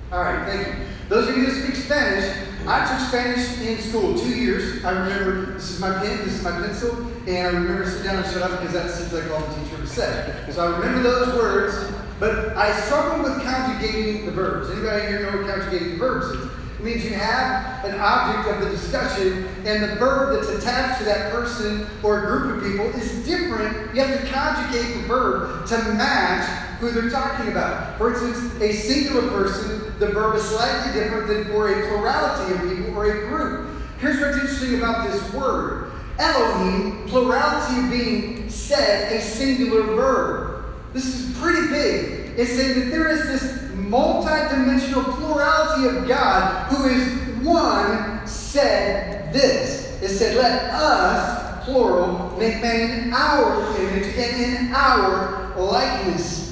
[0.09, 0.85] All right, thank you.
[1.09, 2.33] Those of you that speak Spanish,
[2.65, 4.85] I took Spanish in school two years.
[4.85, 6.95] I remember this is my pen, this is my pencil,
[7.27, 9.77] and I remember sit down and shut up because that seems like all the teacher
[9.77, 10.33] would say.
[10.51, 14.69] So I remember those words, but I struggled with conjugating the verbs.
[14.69, 16.51] Anybody here know what conjugating the verbs is?
[16.79, 21.05] It means you have an object of the discussion, and the verb that's attached to
[21.05, 23.93] that person or group of people is different.
[23.93, 27.97] You have to conjugate the verb to match who they're talking about.
[27.97, 32.77] For instance, a singular person, the verb is slightly different than for a plurality of
[32.77, 33.69] people or a group.
[33.99, 40.65] Here's what's interesting about this word Elohim, plurality being said, a singular verb.
[40.93, 42.39] This is pretty big.
[42.39, 50.01] It's saying that there is this multi-dimensional plurality of God who is one said this.
[50.01, 56.46] It said, let us, plural, make man in our image and in our likeness.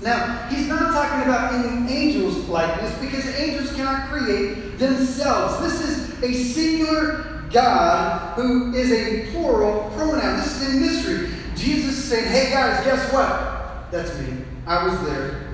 [0.00, 5.60] Now, he's not talking about any angels' likeness because angels cannot create themselves.
[5.60, 10.36] This is a singular God who is a plural pronoun.
[10.36, 11.30] This is a mystery.
[11.56, 13.90] Jesus is saying, hey guys, guess what?
[13.90, 14.44] That's me.
[14.66, 15.48] I was there.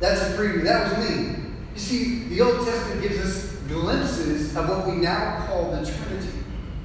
[0.00, 0.64] That's a preview.
[0.64, 1.36] That was me.
[1.74, 6.28] You see, the Old Testament gives us glimpses of what we now call the Trinity.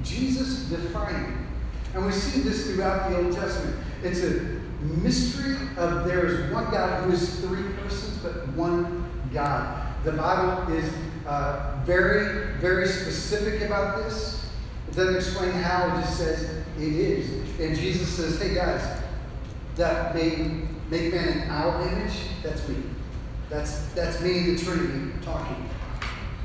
[0.04, 1.48] Jesus defining.
[1.94, 3.78] And we see this throughout the Old Testament.
[4.04, 9.94] It's a mystery of there is one God who is three persons, but one God.
[10.04, 10.92] The Bible is
[11.26, 14.46] uh, very, very specific about this.
[14.90, 16.44] It doesn't explain how, it just says
[16.78, 17.30] it is.
[17.60, 19.02] And Jesus says, hey guys,
[19.76, 22.84] that made make man in our image, that's me.
[23.50, 25.70] That's that's me, the Trinity, talking.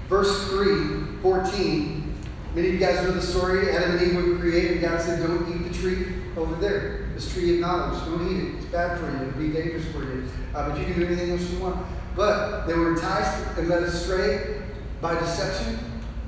[0.09, 2.09] Verse 3, 14
[2.55, 3.71] Many of you guys know the story.
[3.71, 4.81] Adam and Eve were created.
[4.81, 7.08] God said, Don't eat the tree over there.
[7.19, 7.99] This tree of knowledge.
[8.05, 8.55] Don't eat it.
[8.59, 9.29] It's bad for you.
[9.29, 10.29] It'll be dangerous for you.
[10.55, 11.85] Uh, but you can do anything else you want.
[12.15, 14.63] But they were enticed and led astray
[15.01, 15.81] by deception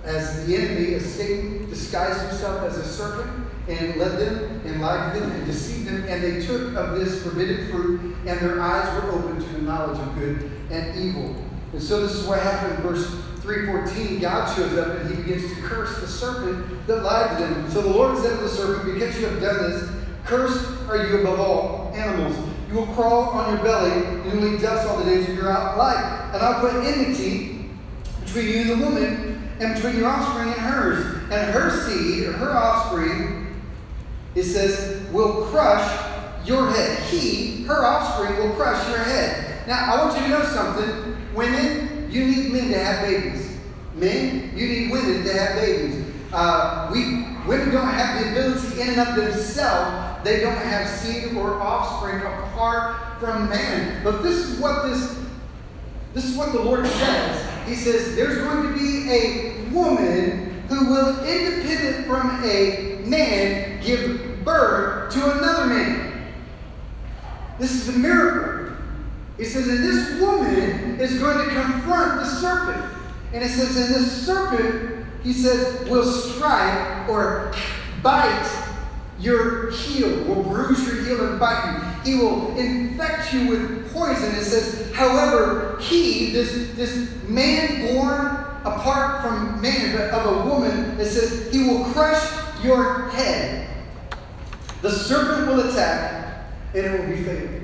[0.03, 5.15] as the enemy, as Satan, disguised himself as a serpent and led them and lied
[5.15, 6.03] to them and deceived them.
[6.09, 10.01] And they took of this forbidden fruit, and their eyes were opened to the knowledge
[10.01, 11.37] of good and evil.
[11.73, 13.07] And so this is what happened in verse
[13.43, 14.21] 3.14.
[14.21, 17.71] God shows up and he begins to curse the serpent that lied to them.
[17.71, 20.00] So the Lord said to the serpent, Because you have done this,
[20.31, 22.37] cursed are you above all animals.
[22.69, 25.35] You will crawl on your belly and you will eat dust all the days of
[25.35, 26.33] your life.
[26.33, 27.69] And I'll put enmity
[28.25, 31.05] between you and the woman, and between your offspring and hers.
[31.33, 33.61] And her seed, or her offspring,
[34.37, 37.03] it says, will crush your head.
[37.09, 39.67] He, her offspring, will crush your head.
[39.67, 41.17] Now, I want you to know something.
[41.35, 43.59] Women, you need men to have babies.
[43.95, 46.05] Men, you need women to have babies.
[46.33, 50.10] Uh, we women don't have the ability in and of themselves.
[50.25, 54.03] They don't have seed or offspring apart from man.
[54.05, 55.19] But this is what this
[56.13, 57.69] this is what the Lord says.
[57.69, 64.45] He says there's going to be a woman who will, independent from a man, give
[64.45, 66.33] birth to another man.
[67.59, 68.77] This is a miracle.
[69.37, 72.93] He says, and this woman is going to confront the serpent.
[73.33, 77.53] And it says, and this serpent, he says, will strike or
[78.03, 78.70] bite
[79.21, 82.13] your heel, will bruise your heel and bite you.
[82.13, 84.35] He will infect you with poison.
[84.35, 88.17] It says, however, he, this, this man born
[88.65, 92.33] apart from man, but of a woman, it says, he will crush
[92.65, 93.69] your head.
[94.81, 97.61] The serpent will attack, and it will be fatal.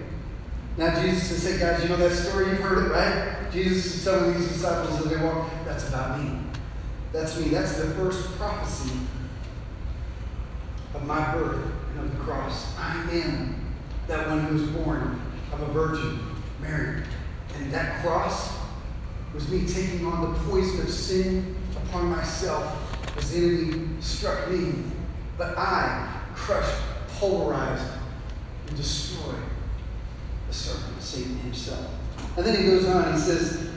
[0.76, 2.50] Now, Jesus is saying, guys, you know that story?
[2.50, 3.50] You've heard it, right?
[3.50, 6.38] Jesus is telling these disciples as they walk, that's about me.
[7.12, 7.48] That's me.
[7.48, 8.92] That's the first prophecy
[10.96, 12.74] of my birth and of the cross.
[12.78, 13.66] I am
[14.06, 15.20] that one who was born
[15.52, 16.20] of a virgin,
[16.60, 17.02] Mary.
[17.56, 18.56] And that cross
[19.34, 24.84] was me taking on the poison of sin upon myself as the enemy struck me.
[25.36, 26.80] But I crushed,
[27.18, 27.84] pulverized,
[28.68, 29.36] and destroyed
[30.48, 31.86] the serpent, Satan himself.
[32.36, 33.70] And then he goes on, he says,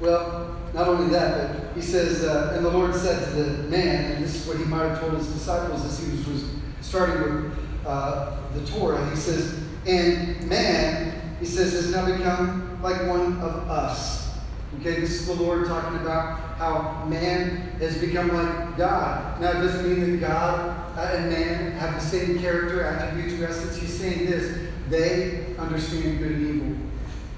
[0.00, 4.12] well, not only that, but he says, uh, and the Lord said to the man,
[4.12, 6.55] and this is what he might have told his disciples as he was, was
[6.86, 9.08] starting with uh, the Torah.
[9.10, 14.34] He says, and man, he says, has now become like one of us.
[14.80, 19.40] Okay, this is the Lord talking about how man has become like God.
[19.40, 23.46] Now, it doesn't mean that God uh, and man have the same character, attributes, or
[23.46, 23.76] essence.
[23.76, 26.76] He's saying this they understand good and evil.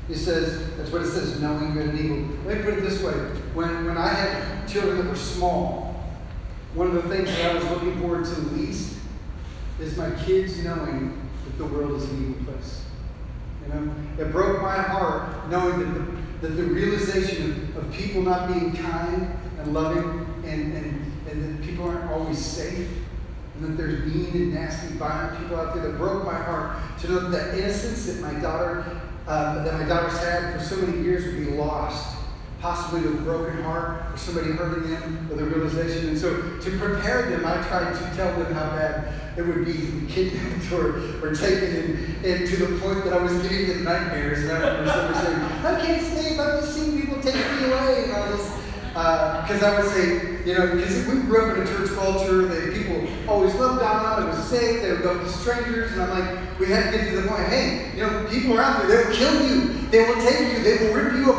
[0.09, 2.37] He says, that's what it says, knowing good and evil.
[2.45, 3.13] Let me put it this way.
[3.55, 6.03] When, when I had children that were small,
[6.75, 8.98] one of the things that I was looking forward to least
[9.81, 12.85] is my kids knowing that the world is an evil place.
[13.62, 18.23] You know, it broke my heart knowing that the, that the realization of, of people
[18.23, 22.88] not being kind and loving and, and, and that people aren't always safe
[23.55, 27.09] and that there's mean and nasty, violent people out there that broke my heart to
[27.09, 28.85] know that that innocence that my daughter
[29.27, 32.18] uh, that my daughters had for so many years would be lost
[32.61, 36.09] possibly with a broken heart or somebody hurting them with a realization.
[36.09, 40.07] And so to prepare them, I tried to tell them how bad it would be
[40.09, 44.40] kidnapped or, or taken and, and to the point that I was giving them nightmares.
[44.40, 48.11] And I remember somebody saying, I can't sleep, I've just seen people take me away
[48.11, 48.18] and.
[48.99, 52.47] Because uh, I would say, you know, because we grew up in a church culture
[52.47, 56.11] that people always loved God, it was safe, they would go to strangers, and I'm
[56.11, 59.05] like, we had to get to the point, hey, you know, people are out there,
[59.05, 61.38] they will kill you, they will take you, they will rip you apart,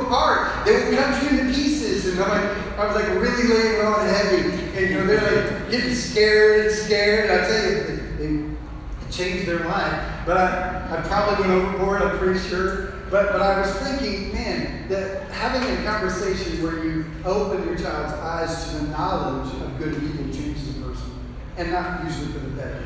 [0.65, 2.07] they will cut you into pieces.
[2.07, 5.71] And I'm like, I was like really laying on heavy, and you know, they're like
[5.71, 7.29] getting scared and scared.
[7.29, 7.83] I tell you,
[8.17, 10.25] they, they changed their mind.
[10.25, 12.93] But I, I probably went overboard, I'm pretty sure.
[13.11, 18.13] But, but I was thinking, man, that having a conversation where you open your child's
[18.13, 21.11] eyes to the knowledge of good and evil changes a person,
[21.57, 22.83] and not usually for the better,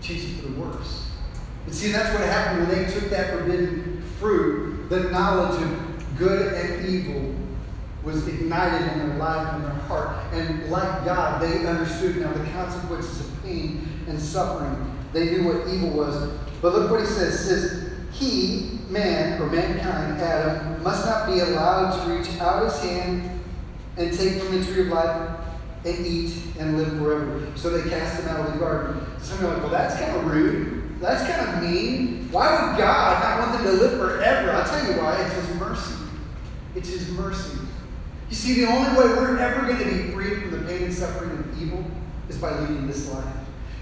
[0.00, 1.10] changes for the worse.
[1.66, 4.88] And see, that's what happened when they took that forbidden fruit.
[4.88, 5.91] The knowledge of
[6.22, 7.34] good and evil
[8.04, 10.16] was ignited in their life and their heart.
[10.32, 14.96] And like God, they understood now the consequences of pain and suffering.
[15.12, 16.32] They knew what evil was.
[16.60, 17.40] But look what he says.
[17.40, 22.80] He says, He, man, or mankind, Adam, must not be allowed to reach out his
[22.80, 23.40] hand
[23.96, 25.38] and take from the tree of life
[25.84, 27.46] and eat and live forever.
[27.56, 29.04] So they cast him out of the garden.
[29.20, 31.00] Some are like, well, that's kind of rude.
[31.00, 32.28] That's kind of mean.
[32.30, 34.52] Why would God not want them to live forever?
[34.52, 35.20] I'll tell you why.
[35.20, 35.61] It's mercy.
[36.82, 37.58] It's His mercy.
[38.28, 40.92] You see, the only way we're ever going to be free from the pain and
[40.92, 41.84] suffering of evil
[42.28, 43.24] is by leading this life.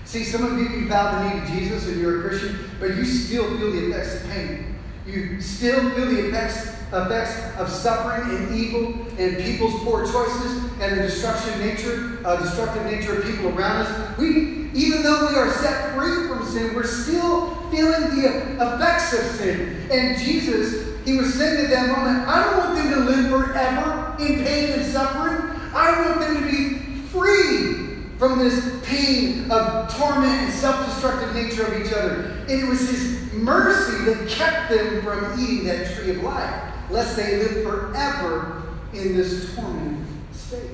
[0.04, 2.94] See, some of you, you bow the knee to Jesus and you're a Christian, but
[2.94, 4.78] you still feel the effects of pain.
[5.06, 10.98] You still feel the effects, effects of suffering and evil and people's poor choices and
[10.98, 14.18] the destruction nature, uh, destructive nature of people around us.
[14.18, 19.24] We, even though we are set free from sin, we're still feeling the effects of
[19.36, 19.88] sin.
[19.90, 24.44] And Jesus, he was saying that moment, I don't want them to live forever in
[24.44, 25.60] pain and suffering.
[25.74, 31.66] I want them to be free from this pain of torment and self destructive nature
[31.66, 32.44] of each other.
[32.48, 37.16] And it was His mercy that kept them from eating that tree of life, lest
[37.16, 40.70] they live forever in this torment state.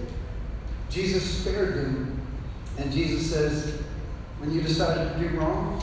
[0.91, 2.21] Jesus spared them.
[2.79, 3.81] And Jesus says,
[4.39, 5.83] When you decided to do wrong,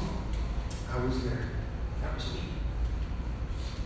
[0.92, 1.50] I was there.
[2.04, 2.43] That was me.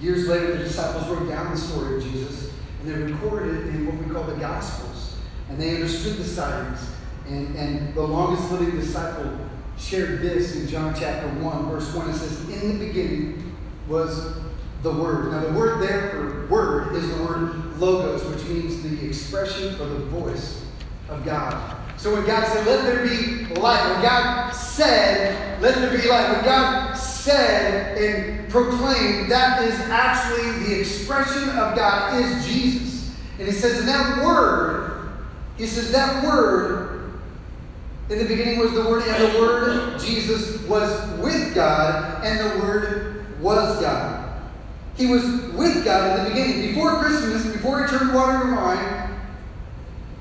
[0.01, 3.86] Years later, the disciples wrote down the story of Jesus and they recorded it in
[3.86, 5.15] what we call the Gospels.
[5.49, 6.79] And they understood the signs
[7.27, 9.38] and, and the longest living disciple
[9.77, 12.10] shared this in John chapter 1, verse 1.
[12.10, 13.55] It says, In the beginning
[13.88, 14.38] was
[14.83, 15.31] the Word.
[15.31, 19.88] Now, the word there for word is the word logos, which means the expression or
[19.88, 20.63] the voice
[21.10, 21.77] of God.
[21.97, 26.31] So when God said, Let there be light, when God said, Let there be light,
[26.31, 26.96] when God
[27.27, 33.15] said and proclaimed, that is actually the expression of God, is Jesus.
[33.37, 35.09] And he says, in that word,
[35.57, 36.97] he says, that word
[38.09, 42.59] in the beginning was the Word, and the Word, Jesus, was with God, and the
[42.59, 44.39] Word was God.
[44.95, 46.69] He was with God in the beginning.
[46.69, 49.19] Before Christmas, before He turned water into wine,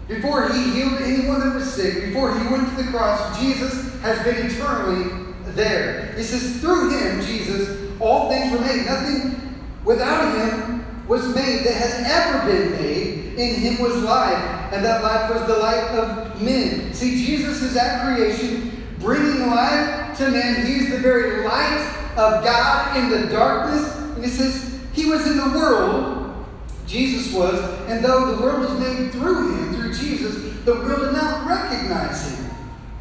[0.08, 4.22] before He healed anyone that was sick, before He went to the cross, Jesus has
[4.24, 5.25] been eternally
[5.56, 6.12] there.
[6.16, 8.86] He says, through Him, Jesus, all things were made.
[8.86, 13.34] Nothing without Him was made that has ever been made.
[13.36, 16.92] In Him was life and that life was the light of men.
[16.92, 20.66] See, Jesus is at creation, bringing life to men.
[20.66, 23.96] He's the very light of God in the darkness.
[23.96, 26.44] And he says, He was in the world,
[26.86, 31.12] Jesus was, and though the world was made through Him, through Jesus, the world did
[31.12, 32.50] not recognize Him.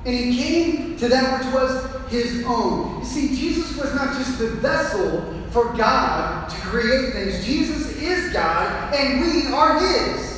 [0.06, 3.00] And He came to that which was His own.
[3.00, 8.34] You see, Jesus was not just the vessel for God to create things, Jesus is
[8.34, 10.36] God, and we are His.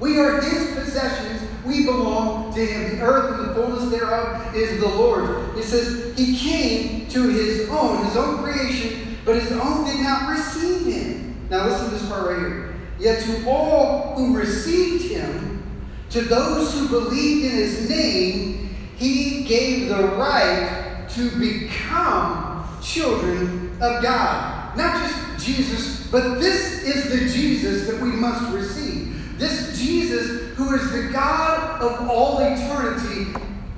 [0.00, 1.48] We are his possessions.
[1.64, 2.98] We belong to him.
[2.98, 5.56] The earth and the fullness thereof is the Lord.
[5.56, 10.28] It says he came to his own, his own creation, but his own did not
[10.28, 11.48] receive him.
[11.48, 12.74] Now listen to this part right here.
[12.98, 15.62] Yet to all who received him,
[16.10, 20.83] to those who believed in his name, he gave the right
[21.14, 24.76] to become children of God.
[24.76, 29.38] Not just Jesus, but this is the Jesus that we must receive.
[29.38, 33.32] This Jesus, who is the God of all eternity,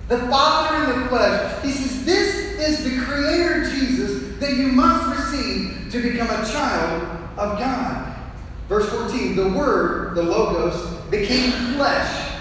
[0.09, 5.19] the Father in the flesh, he says, This is the Creator Jesus that you must
[5.19, 7.03] receive to become a child
[7.39, 8.15] of God.
[8.69, 12.33] Verse 14 The Word, the Logos, became flesh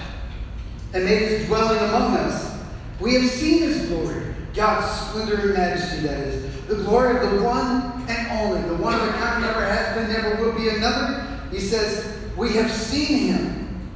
[0.94, 2.58] and made his dwelling among us.
[3.00, 6.65] We have seen his glory, God's splendor and majesty, that is.
[6.68, 10.12] The glory of the one and only, the one of a kind never has been,
[10.12, 11.28] never will be another.
[11.52, 13.91] He says, we have seen him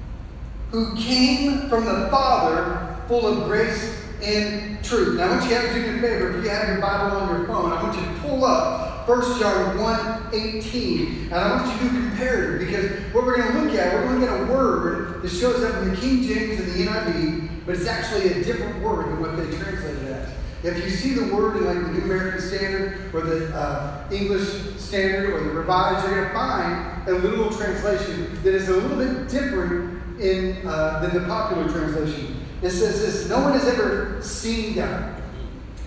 [0.72, 5.18] who came from the Father full of grace and truth.
[5.18, 6.38] Now, I want you to do me a favor.
[6.38, 9.40] If you have your Bible on your phone, I want you to pull up 1
[9.40, 11.24] John 1 18.
[11.24, 14.04] And I want you to do comparative because what we're going to look at, we're
[14.04, 17.66] going to get a word that shows up in the King James and the NIV,
[17.66, 20.30] but it's actually a different word than what they translated as.
[20.62, 24.76] If you see the word in like the New American Standard or the uh, English
[24.78, 28.98] Standard or the Revised, you're going to find a literal translation that is a little
[28.98, 32.46] bit different in, uh, than the popular translation.
[32.62, 35.16] It says this No one has ever seen God.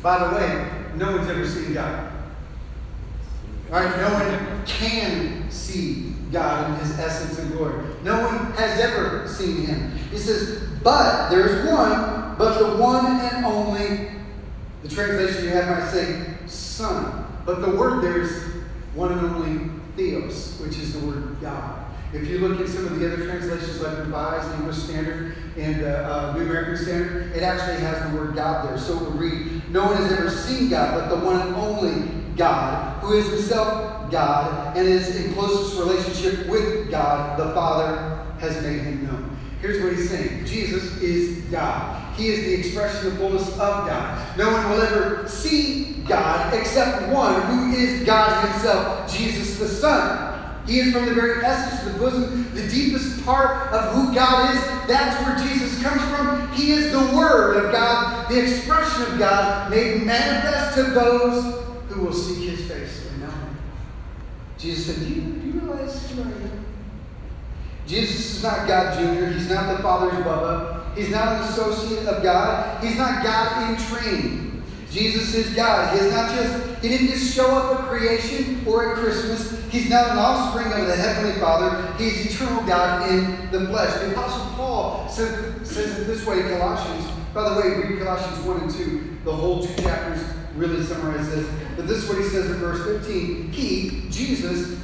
[0.03, 2.11] By the way, no one's ever seen God.
[3.71, 7.85] All right, no one can see God in his essence and glory.
[8.03, 9.93] No one has ever seen him.
[10.11, 14.11] He says, but there's one, but the one and only
[14.83, 18.43] the translation you have might say son, but the word there is
[18.95, 21.87] one and only theos, which is the word God.
[22.13, 25.83] If you look at some of the other translations like the Revised English Standard and
[25.83, 28.79] uh, uh, American Standard, it actually has the word God there.
[28.79, 33.01] So would read, No one has ever seen God, but the one and only God,
[33.03, 38.83] who is himself God and is in closest relationship with God, the Father, has made
[38.83, 39.22] him known.
[39.63, 42.17] Here's what he's saying Jesus is God.
[42.17, 44.37] He is the expression of fullness of God.
[44.37, 50.29] No one will ever see God except one who is God Himself, Jesus the Son.
[50.67, 54.53] He is from the very essence of the bosom, the deepest part of who God
[54.53, 54.61] is.
[54.89, 56.53] That's where Jesus comes from.
[56.53, 62.05] He is the Word of God, the expression of God made manifest to those who
[62.05, 63.57] will seek His face and know Him.
[64.59, 66.72] Jesus said, Do you, do you realize who I am?
[67.87, 70.97] Jesus is not God Jr., He's not the Father's Bubba.
[70.97, 72.83] He's not an associate of God.
[72.83, 74.63] He's not God in training.
[74.91, 75.97] Jesus is God.
[75.97, 79.65] He is not just he didn't just show up at creation or at Christmas.
[79.71, 81.95] He's not an offspring of the Heavenly Father.
[81.97, 84.01] He's eternal God in the flesh.
[84.01, 87.07] The Apostle Paul says, says it this way in Colossians.
[87.33, 89.19] By the way, read Colossians 1 and 2.
[89.25, 90.23] The whole two chapters
[90.57, 91.49] really summarize this.
[91.77, 93.53] But this is what he says in verse 15.
[93.53, 94.77] He, Jesus,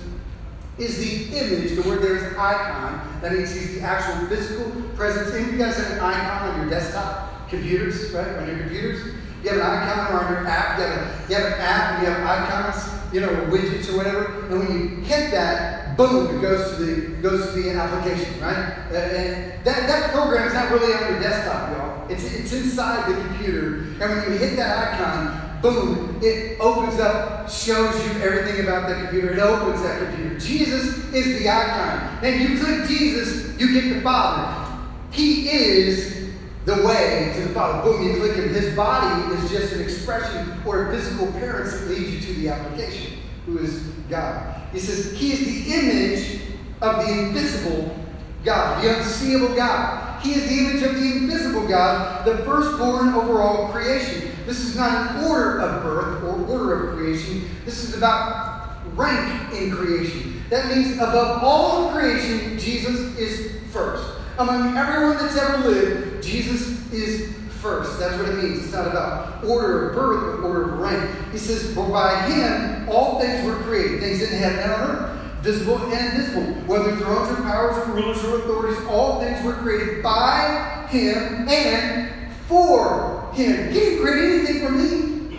[0.78, 1.76] is the image.
[1.76, 3.20] The word there is icon.
[3.20, 5.34] That means he's the actual physical presence.
[5.34, 8.36] Of you guys have an icon on your desktop computers, right?
[8.36, 9.14] On your computers?
[9.42, 10.78] You have an icon or on your app.
[10.78, 13.96] You have, a, you have an app and you have icons, you know, widgets or
[13.96, 14.46] whatever.
[14.46, 18.56] And when you hit that, boom, it goes to the goes to the application, right?
[18.92, 22.08] And that, that program is not really on your desktop, y'all.
[22.08, 23.78] It's, it's inside the computer.
[24.00, 28.94] And when you hit that icon, boom, it opens up, shows you everything about the
[28.94, 29.32] computer.
[29.32, 30.38] It opens that computer.
[30.38, 32.24] Jesus is the icon.
[32.24, 34.78] And you click Jesus, you get the Father.
[35.10, 36.30] He is
[36.64, 37.82] the way to the Father.
[37.82, 38.52] Boom, you click him.
[38.52, 42.48] His body is just an expression or a physical appearance that leads you to the
[42.50, 44.60] application, who is God.
[44.72, 46.40] He says he is the image
[46.80, 47.96] of the invisible
[48.44, 50.22] God, the unseeable God.
[50.22, 54.27] He is the image of the invisible God, the firstborn over all creation.
[54.48, 57.50] This is not an order of birth or order of creation.
[57.66, 60.42] This is about rank in creation.
[60.48, 64.10] That means above all creation, Jesus is first.
[64.38, 68.00] Among everyone that's ever lived, Jesus is first.
[68.00, 68.64] That's what it means.
[68.64, 71.30] It's not about order of birth, but order of rank.
[71.30, 75.42] He says, For by him all things were created, things in heaven and on earth,
[75.42, 80.02] visible and invisible, whether thrones or powers or rulers or authorities, all things were created
[80.02, 82.17] by him and
[82.48, 83.68] for him.
[83.68, 85.38] He didn't create anything for me.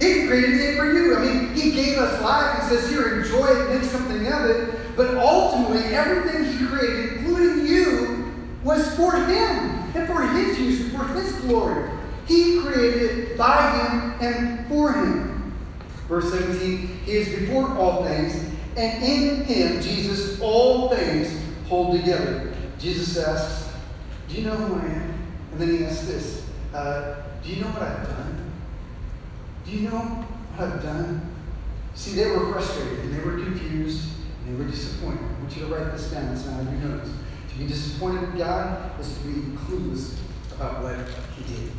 [0.00, 1.16] He didn't create anything for you.
[1.16, 2.62] I mean, he gave us life.
[2.62, 4.96] He says, Here, enjoy it, make something of it.
[4.96, 8.34] But ultimately, everything he created, including you,
[8.64, 11.90] was for him and for his use and for his glory.
[12.26, 15.54] He created by him and for him.
[16.08, 18.34] Verse 17, he is before all things,
[18.76, 22.52] and in him, Jesus, all things hold together.
[22.78, 23.72] Jesus asks,
[24.28, 25.11] Do you know who I am?
[25.52, 28.52] And then he asks this uh, Do you know what I've done?
[29.64, 31.30] Do you know what I've done?
[31.94, 34.08] See, they were frustrated and they were confused
[34.44, 35.20] and they were disappointed.
[35.22, 36.34] I want you to write this down.
[36.34, 37.10] That's not on your notes.
[37.50, 40.16] To be disappointed in God is to be clueless
[40.54, 40.96] about what
[41.36, 41.70] He did.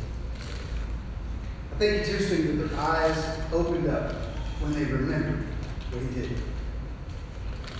[1.72, 4.12] I think it's interesting that their eyes opened up
[4.60, 5.46] when they remembered
[5.90, 6.38] what He did.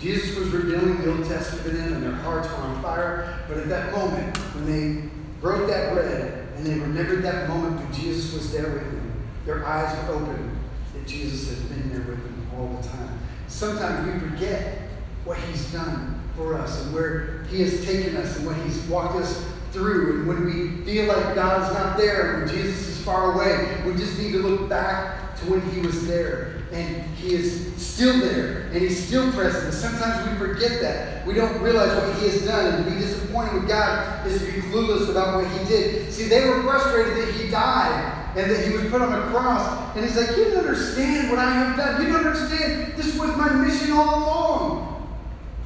[0.01, 3.45] Jesus was revealing the Old Testament to them, and their hearts were on fire.
[3.49, 5.09] But at that moment, when they
[5.45, 9.66] broke that bread and they remembered that moment when Jesus was there with them, their
[9.66, 10.59] eyes were open
[10.95, 13.18] that Jesus had been there with them all the time.
[13.47, 14.88] Sometimes we forget
[15.26, 19.16] what He's done for us and where He has taken us and what He's walked
[19.16, 20.20] us through.
[20.20, 24.18] And when we feel like God's not there, when Jesus is far away, we just
[24.18, 26.62] need to look back to when He was there.
[26.72, 29.64] And He is still there and He's still present.
[29.64, 31.26] And sometimes we forget that.
[31.26, 32.74] We don't realize what He has done.
[32.74, 36.12] And to be disappointed with God is to be clueless about what He did.
[36.12, 39.96] See, they were frustrated that He died and that he was put on a cross.
[39.96, 42.02] And he's like, You don't understand what I have done.
[42.02, 42.94] You don't understand.
[42.96, 45.18] This was my mission all along.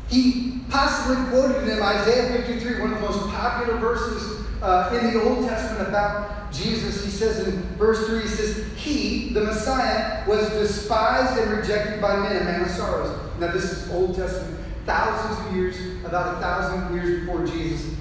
[0.08, 5.22] He possibly quoted them Isaiah 53, one of the most popular verses uh, in the
[5.22, 7.04] Old Testament about Jesus.
[7.04, 12.16] He says in verse 3, he says, He, the Messiah, was despised and rejected by
[12.16, 13.16] men, a man of sorrows.
[13.38, 17.94] Now, this is Old Testament, thousands of years, about a thousand years before Jesus.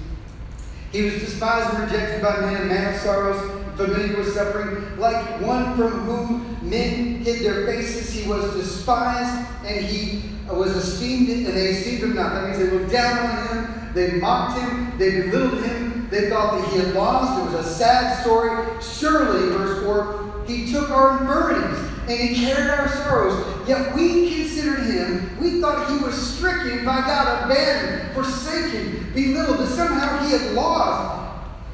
[0.90, 5.40] He was despised and rejected by men, a man of sorrows familiar with suffering, like
[5.40, 8.10] one from whom men hid their faces.
[8.10, 12.32] He was despised and he was esteemed, and they esteemed him not.
[12.32, 15.77] That means they looked down on him, they mocked him, they belittled him,
[16.10, 17.40] they thought that he had lost.
[17.40, 18.66] It was a sad story.
[18.82, 21.78] Surely, verse 4, he took our infirmities
[22.08, 23.68] and he carried our sorrows.
[23.68, 29.68] Yet we considered him, we thought he was stricken by God, abandoned, forsaken, belittled, that
[29.68, 31.18] somehow he had lost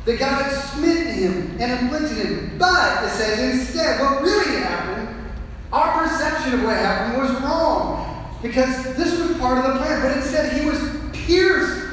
[0.04, 2.58] that God had smitten him and afflicted him.
[2.58, 5.32] But, it says, instead, what really happened,
[5.72, 8.10] our perception of what happened was wrong.
[8.42, 10.02] Because this was part of the plan.
[10.02, 10.78] But instead, he was
[11.12, 11.83] pierced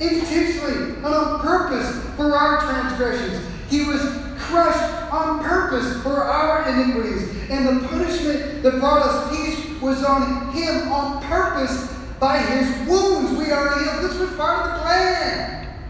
[0.00, 3.44] intentionally and on purpose for our transgressions.
[3.68, 4.00] He was
[4.38, 7.30] crushed on purpose for our iniquities.
[7.50, 11.92] And the punishment that brought us peace was on him on purpose.
[12.18, 14.04] By his wounds, we are healed.
[14.04, 15.82] This was part of the plan.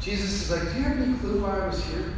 [0.00, 2.14] Jesus is like, Do you have any clue why I was here?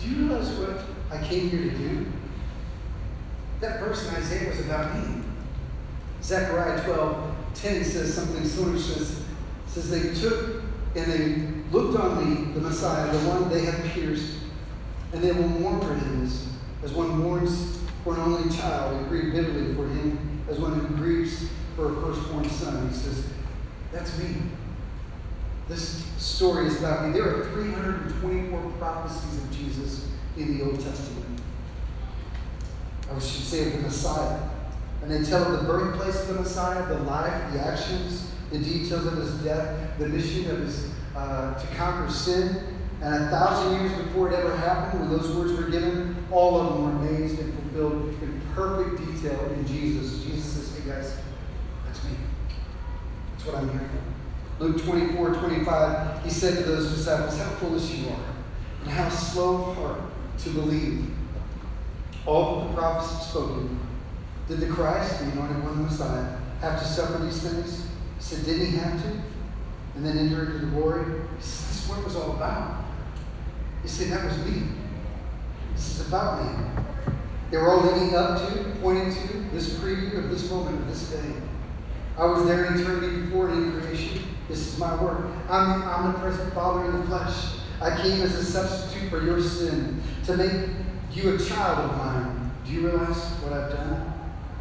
[0.00, 0.80] Do you realize what
[1.10, 2.06] I came here to do?
[3.60, 5.22] That verse in Isaiah was about me.
[6.22, 8.78] Zechariah 12 10 says something similar.
[8.78, 9.22] says,
[9.66, 10.62] says they took
[10.94, 14.38] and they looked on me, the Messiah, the one they had pierced,
[15.12, 16.48] and they will mourn for him as,
[16.82, 20.96] as one mourns for an only child and grieve bitterly for him as one who
[20.96, 22.88] grieves for a firstborn son.
[22.88, 23.26] He says,
[23.92, 24.34] That's me.
[25.68, 27.12] This story is about me.
[27.12, 31.40] There are 324 prophecies of Jesus in the Old Testament.
[33.10, 34.40] I should say of the Messiah.
[35.02, 39.06] And they tell of the birthplace of the Messiah, the life, the actions, the details
[39.06, 42.56] of his death, the mission of his uh, to conquer sin.
[43.00, 46.74] And a thousand years before it ever happened, when those words were given, all of
[46.74, 50.24] them were amazed and fulfilled in perfect detail in Jesus.
[50.24, 51.16] Jesus says, Hey guys,
[51.86, 52.10] that's me.
[53.32, 54.64] That's what I'm here for.
[54.64, 58.20] Luke 24, 25, he said to those disciples, How foolish you are,
[58.82, 60.00] and how slow of heart
[60.38, 61.10] to believe
[62.26, 63.78] all that the prophets have spoken.
[64.48, 67.82] Did the Christ, the anointed one, the Messiah, have to suffer these things?
[68.16, 69.08] He said, Didn't he have to?
[69.94, 71.04] And then enter into the glory?
[71.04, 72.84] He said, This is what it was all about.
[73.82, 74.68] He said, That was me.
[75.74, 77.12] This is about me.
[77.50, 81.10] They were all leading up to, pointing to this preview of this moment, of this
[81.10, 81.32] day.
[82.16, 84.22] I was there in eternity before in creation.
[84.48, 85.26] This is my work.
[85.48, 87.58] I'm the omnipresent Father in the flesh.
[87.80, 90.70] I came as a substitute for your sin to make
[91.12, 92.50] you a child of mine.
[92.66, 94.17] Do you realize what I've done?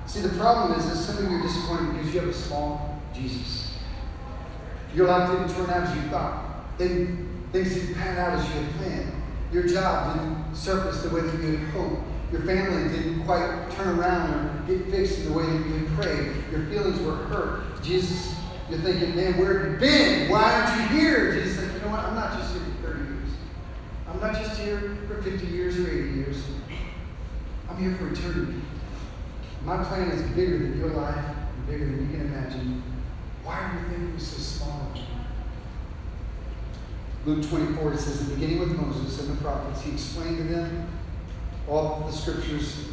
[0.08, 3.01] See, the problem is that some of you are disappointed because you have a small
[3.14, 3.74] Jesus.
[4.95, 6.78] Your life didn't turn out as you thought.
[6.78, 9.12] Then things didn't pan out as you had planned.
[9.51, 12.01] Your job didn't surface the way that you had hoped.
[12.32, 16.01] Your family didn't quite turn around or get fixed in the way that you had
[16.01, 16.36] prayed.
[16.51, 17.84] Your feelings were hurt.
[17.84, 18.34] Jesus,
[18.70, 20.30] you're thinking, man, where have you been?
[20.30, 21.34] Why aren't you here?
[21.34, 21.99] Jesus said, you know what?
[21.99, 23.30] I'm not just here for 30 years.
[24.08, 26.43] I'm not just here for 50 years or 80 years.
[27.70, 28.62] I'm here for eternity.
[29.68, 32.82] My plan is bigger than your life and bigger than you can imagine.
[33.43, 34.93] Why are you thinking so small?
[37.26, 40.43] Luke 24, it says, in the beginning with Moses and the prophets, he explained to
[40.45, 40.88] them
[41.68, 42.88] all the scriptures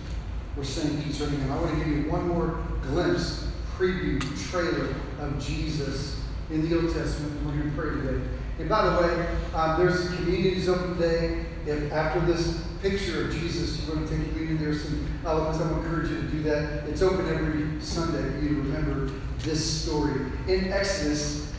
[0.57, 1.53] were saying concerning him.
[1.53, 3.47] I want to give you one more glimpse,
[3.77, 4.21] preview,
[4.51, 6.21] trailer of Jesus
[6.51, 7.41] in the Old Testament.
[7.47, 8.34] We're going to pray today.
[8.59, 11.47] And by the way, um, there's communities open today.
[11.67, 15.61] If after this picture of Jesus, you want to take communion, there's some elements.
[15.61, 16.89] I would encourage you to do that.
[16.89, 20.21] It's open every Sunday you remember this story.
[20.47, 21.53] In Exodus,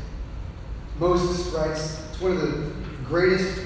[1.00, 2.72] Moses writes, it's one of the
[3.04, 3.60] greatest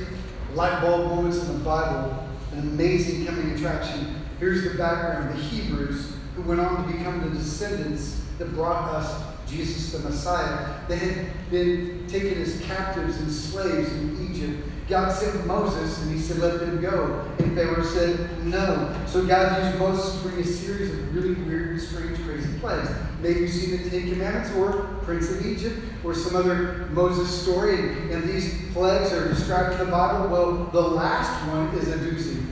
[0.56, 4.16] light bulb moments in the Bible, an amazing coming attraction.
[4.40, 9.22] Here's the background the Hebrews, who went on to become the descendants that brought us
[9.50, 10.76] Jesus the Messiah.
[10.88, 14.68] They had been taken as captives and slaves in Egypt.
[14.88, 17.26] God sent Moses and he said, Let them go.
[17.40, 18.96] And Pharaoh said, No.
[19.08, 22.90] So God used Moses to bring a series of really weird, strange, crazy plagues.
[23.22, 27.78] Maybe you've seen the Ten Commandments or Prince of Egypt or some other Moses story,
[27.78, 30.30] and, and these plagues are described in the Bible.
[30.30, 32.46] Well, the last one is a doozy.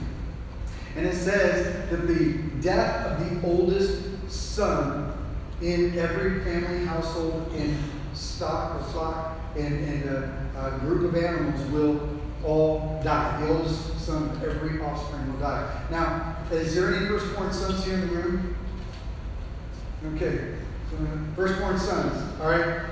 [0.94, 5.07] And it says that the death of the oldest son
[5.60, 7.76] in every family household in
[8.14, 12.08] stock or flock and, and a, a, group of animals will
[12.44, 13.40] all die.
[13.40, 15.82] The oldest son of every offspring will die.
[15.90, 18.56] Now, is there any firstborn sons here in the room?
[20.14, 20.54] Okay.
[21.34, 22.82] Firstborn sons, all right?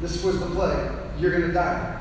[0.00, 0.90] This was the plague.
[1.18, 2.00] You're going to die.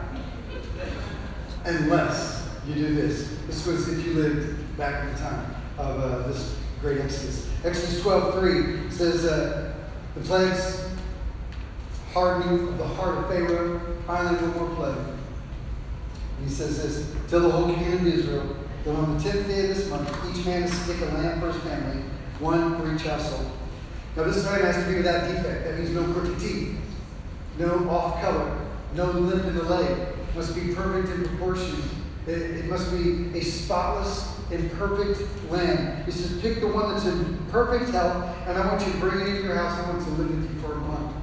[1.66, 3.38] Unless you do this.
[3.48, 7.50] This was if you lived back in the time of uh, this great Exodus.
[7.64, 9.74] Exodus 12 3 says, uh,
[10.16, 10.86] The plagues
[12.14, 14.98] hardening of the heart of Pharaoh, finally, one more plague.
[16.38, 19.70] And he says this Tell the whole community of Israel that on the tenth day
[19.70, 22.04] of this month, each man is to take a lamb for his family,
[22.40, 23.50] one for each household.
[24.18, 25.64] Now, this lamb has to be without defect.
[25.64, 26.78] That means no crooked teeth,
[27.58, 28.60] no off color,
[28.94, 30.08] no limp in the leg.
[30.36, 32.03] Must be perfect in proportion.
[32.28, 36.04] It, it must be a spotless and perfect lamb.
[36.06, 39.22] He says, pick the one that's in perfect health, and I want you to bring
[39.22, 39.78] it into your house.
[39.80, 41.16] I want to live with you for a month.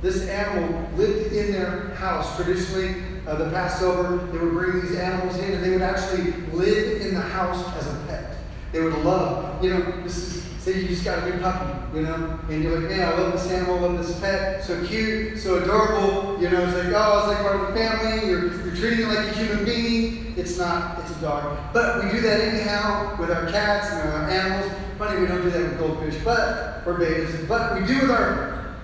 [0.00, 2.36] This animal lived in their house.
[2.36, 7.02] Traditionally, uh, the Passover, they would bring these animals in, and they would actually live
[7.02, 8.36] in the house as a pet.
[8.72, 10.37] They would love, you know, this is
[10.68, 13.32] say you just got a new puppy, you know, and you're like, man, I love
[13.32, 17.18] this animal, I love this pet, so cute, so adorable, you know, it's like, oh,
[17.18, 20.34] it's like part of the family, you're, you're treating it like a human being.
[20.36, 21.58] It's not, it's a dog.
[21.72, 24.70] But we do that anyhow with our cats and our animals.
[24.98, 28.76] funny we don't do that with goldfish, but or bettas, but we do with our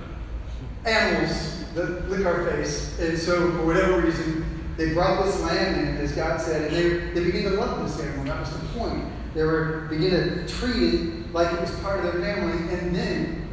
[0.84, 2.98] animals that lick our face.
[2.98, 4.44] And so for whatever reason,
[4.76, 8.04] they brought this land in, as God said, and they, they began to love this
[8.04, 8.24] animal.
[8.24, 9.04] That was the point.
[9.34, 13.48] They were beginning to treat it like it was part of their family, and then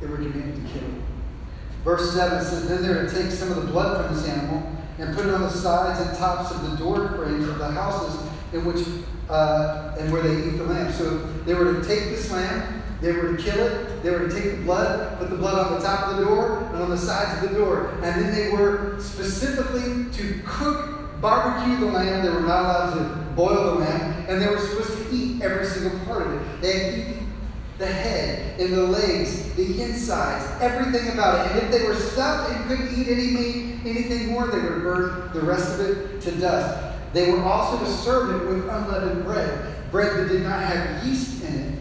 [0.00, 1.02] they were commanded to kill it.
[1.84, 4.76] Verse 7 says, Then they were to take some of the blood from this animal
[4.98, 8.28] and put it on the sides and tops of the door frames of the houses
[8.52, 8.84] in which
[9.28, 10.92] uh, and where they eat the lamb.
[10.92, 14.34] So they were to take this lamb, they were to kill it, they were to
[14.34, 16.98] take the blood, put the blood on the top of the door and on the
[16.98, 22.24] sides of the door, and then they were specifically to cook, barbecue the lamb.
[22.24, 25.66] They were not allowed to boil the lamb, and they were supposed to eat every
[25.66, 26.62] single part of it.
[26.62, 27.16] They had to eat
[27.78, 31.52] the head and the legs, the insides, everything about it.
[31.52, 35.30] And if they were stuffed and couldn't eat any meat, anything more, they would burn
[35.34, 36.96] the rest of it to dust.
[37.12, 41.44] They were also to serve it with unleavened bread, bread that did not have yeast
[41.44, 41.78] in it.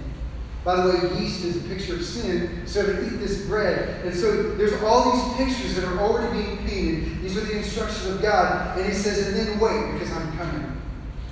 [0.65, 4.03] By the way, yeast is a picture of sin, so to eat this bread.
[4.03, 7.21] And so there's all these pictures that are already being painted.
[7.21, 8.75] These are the instructions of God.
[8.75, 10.81] And he says, and then wait, because I'm coming.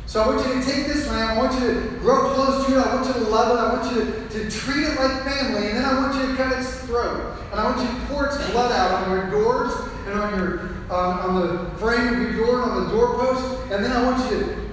[0.05, 2.77] So I want you to take this lamb, I want you to grow close to
[2.77, 5.23] it, I want you to love it, I want you to, to treat it like
[5.23, 7.35] family, and then I want you to cut its throat.
[7.49, 9.73] And I want you to pour its blood out on your doors
[10.05, 10.59] and on your
[10.91, 13.71] um, on the frame of your door and on the doorpost.
[13.71, 14.69] And then I want you to,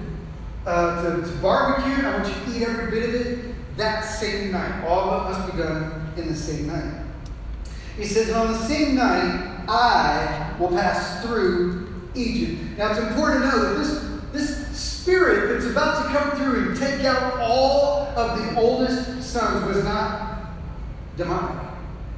[0.67, 3.50] uh, to, to barbecue it, I want you to eat every bit of it
[3.81, 4.85] that same night.
[4.85, 7.05] All of it must be done in the same night.
[7.97, 12.79] He says, on the same night, I will pass through Egypt.
[12.79, 16.79] Now it's important to know that this, this spirit that's about to come through and
[16.79, 20.51] take out all of the oldest sons was not
[21.17, 21.67] demonic.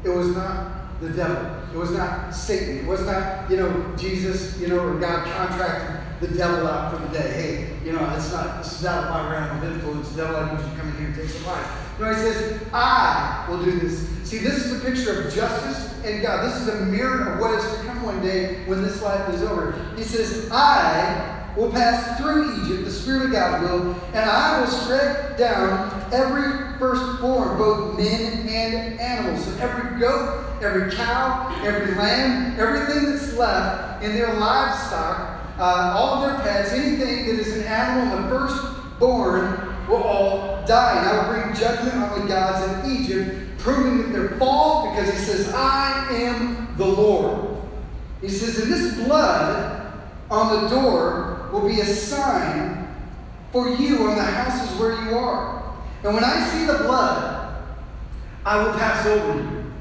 [0.04, 1.56] It was not the devil.
[1.72, 2.78] It was not Satan.
[2.78, 7.04] It was not, you know, Jesus, you know, or God contracted the devil out for
[7.04, 7.32] the day.
[7.32, 10.08] Hey, you know, it's not, this is out of my realm of influence.
[10.10, 12.00] The devil, I need you to come in here and take some life.
[12.00, 14.08] No, he says, I will do this.
[14.24, 16.48] See, this is a picture of justice and God.
[16.48, 19.42] This is a mirror of what is to come one day when this life is
[19.42, 19.72] over.
[19.96, 24.66] He says, I will pass through Egypt, the Spirit of God will, and I will
[24.68, 29.44] strike down every firstborn, both men and animals.
[29.44, 36.22] So every goat, every cow, every lamb, everything that's left in their livestock, uh, all
[36.22, 40.98] of their pets, anything that is an animal, in the firstborn, will all die.
[40.98, 45.12] And I will bring judgment on the gods of Egypt, proving that they're false, because
[45.12, 47.56] he says, I am the Lord.
[48.20, 49.92] He says, and this blood
[50.30, 52.88] on the door will be a sign
[53.50, 55.74] for you on the houses where you are.
[56.04, 57.62] And when I see the blood,
[58.44, 59.72] I will pass over you,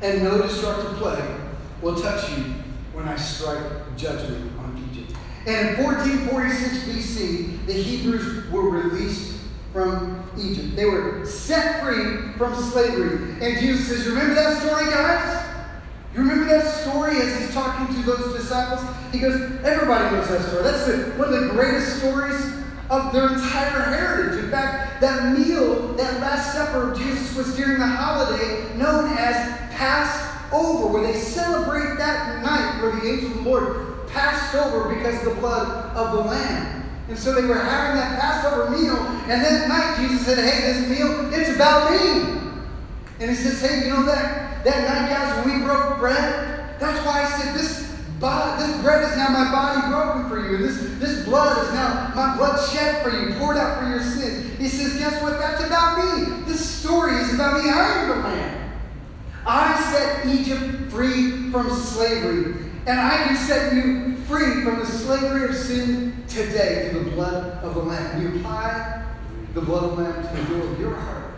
[0.00, 1.40] and no destructive plague
[1.82, 2.44] will touch you
[2.92, 4.57] when I strike judgment.
[5.48, 9.40] And in 1446 BC, the Hebrews were released
[9.72, 10.76] from Egypt.
[10.76, 13.32] They were set free from slavery.
[13.40, 15.46] And Jesus says, Remember that story, guys?
[16.12, 18.86] You remember that story as he's talking to those disciples?
[19.10, 20.64] He goes, Everybody knows that story.
[20.64, 22.52] That's the, one of the greatest stories
[22.90, 24.44] of their entire heritage.
[24.44, 29.58] In fact, that meal, that Last Supper of Jesus was during the holiday known as
[29.72, 35.24] Passover, where they celebrate that night where the angel of the Lord passed over because
[35.24, 36.84] of the blood of the Lamb.
[37.08, 38.96] And so they were having that Passover meal,
[39.30, 42.40] and that night Jesus said, Hey, this meal, it's about me.
[43.20, 47.04] And he says, Hey, you know that, that night, guys, when we broke bread, that's
[47.06, 47.88] why I said this
[48.20, 51.72] Body, this bread is now my body broken for you, and this, this blood is
[51.72, 54.58] now my blood shed for you, poured out for your sins.
[54.58, 55.38] He says, Guess what?
[55.38, 56.42] That's about me.
[56.44, 57.70] This story is about me.
[57.70, 58.80] I am the man.
[59.46, 65.50] I set Egypt free from slavery, and I can set you free from the slavery
[65.50, 68.22] of sin today through the blood of the Lamb.
[68.22, 69.04] You apply
[69.52, 71.34] the blood of the Lamb to the door of your heart.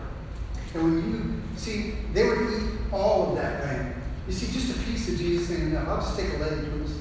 [0.73, 4.01] And when you see, they would eat all of that lamb.
[4.27, 5.89] You see, just a piece of Jesus saying, enough.
[5.89, 6.95] I'll just take a leg, please.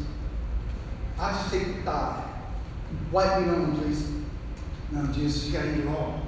[1.17, 2.25] I'll just take the thigh.
[3.13, 4.09] Wipe me on, please.
[4.91, 6.23] No, Jesus, you got to eat it all.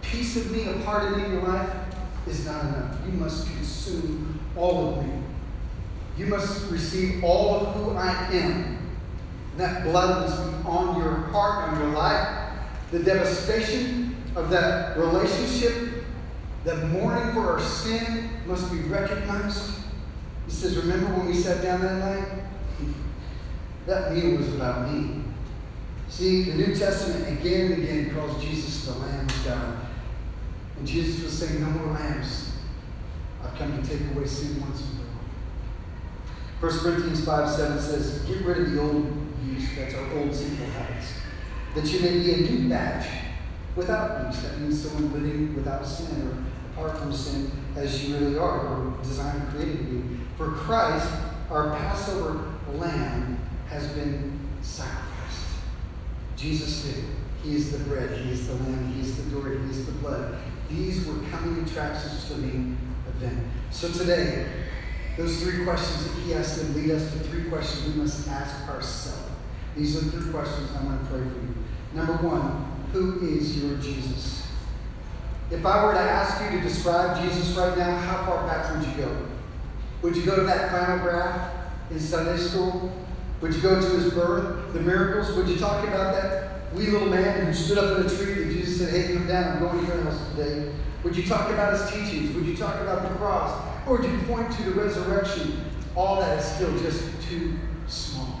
[0.00, 1.70] Piece of me, a part of me in your life,
[2.26, 2.96] is not enough.
[3.04, 5.12] You must consume all of me.
[6.16, 8.78] You must receive all of who I am.
[9.56, 12.52] That blood must be on your heart, on your life.
[12.90, 16.04] The devastation of that relationship,
[16.64, 19.72] that mourning for our sin must be recognized.
[20.46, 22.28] He says, Remember when we sat down that night?
[23.86, 25.22] That meal was about me.
[26.08, 29.76] See, the New Testament again and again calls Jesus the Lamb of God.
[30.76, 32.50] And Jesus was saying, No more lambs.
[33.44, 35.05] I've come to take away sin once and for all.
[36.60, 39.12] 1 Corinthians 5 7 says, Get rid of the old
[39.46, 41.12] use, that's our old sinful habits,
[41.74, 43.06] that you may be a new batch,
[43.76, 44.42] without use.
[44.42, 48.96] That means someone living without sin or apart from sin as you really are, or
[49.02, 50.20] designed and created to be.
[50.38, 51.10] For Christ,
[51.50, 53.38] our Passover lamb,
[53.68, 55.46] has been sacrificed.
[56.36, 57.04] Jesus did.
[57.42, 59.92] He is the bread, He is the lamb, He is the door, He is the
[59.92, 60.38] blood.
[60.70, 63.46] These were coming attractions to the event.
[63.70, 64.65] So today,
[65.16, 68.68] those three questions that he asked them lead us to three questions we must ask
[68.68, 69.30] ourselves.
[69.76, 71.54] These are the three questions I'm going to pray for you.
[71.94, 74.46] Number one, who is your Jesus?
[75.50, 78.86] If I were to ask you to describe Jesus right now, how far back would
[78.86, 79.26] you go?
[80.02, 81.50] Would you go to that flannelgraph
[81.90, 82.92] in Sunday school?
[83.40, 85.34] Would you go to his birth, the miracles?
[85.36, 88.52] Would you talk about that wee little man who stood up in a tree that
[88.52, 90.72] Jesus said, Hey, come down, I'm going to your house today?
[91.04, 92.34] Would you talk about his teachings?
[92.34, 93.75] Would you talk about the cross?
[93.86, 95.64] Or do you point to the resurrection?
[95.94, 97.54] All that is still just too
[97.86, 98.40] small.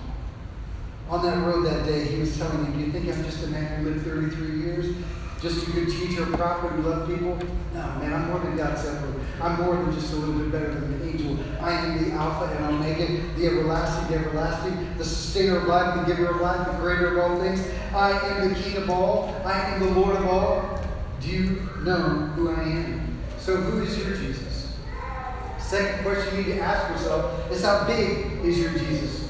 [1.08, 3.46] On that road that day, he was telling me, Do you think I'm just a
[3.46, 4.96] man who lived 33 years?
[5.40, 7.38] Just a good teacher, a prophet who loved people?
[7.74, 9.14] No, man, I'm more than God's shepherd.
[9.40, 11.38] I'm more than just a little bit better than an angel.
[11.60, 16.12] I am the Alpha and Omega, the everlasting, the everlasting, the sustainer of life, the
[16.12, 17.62] giver of life, the creator of all things.
[17.94, 19.40] I am the King of all.
[19.44, 20.80] I am the Lord of all.
[21.20, 21.98] Do you know
[22.34, 23.18] who I am?
[23.38, 24.55] So, who is your Jesus?
[25.66, 29.28] Second question you need to ask yourself is how big is your Jesus?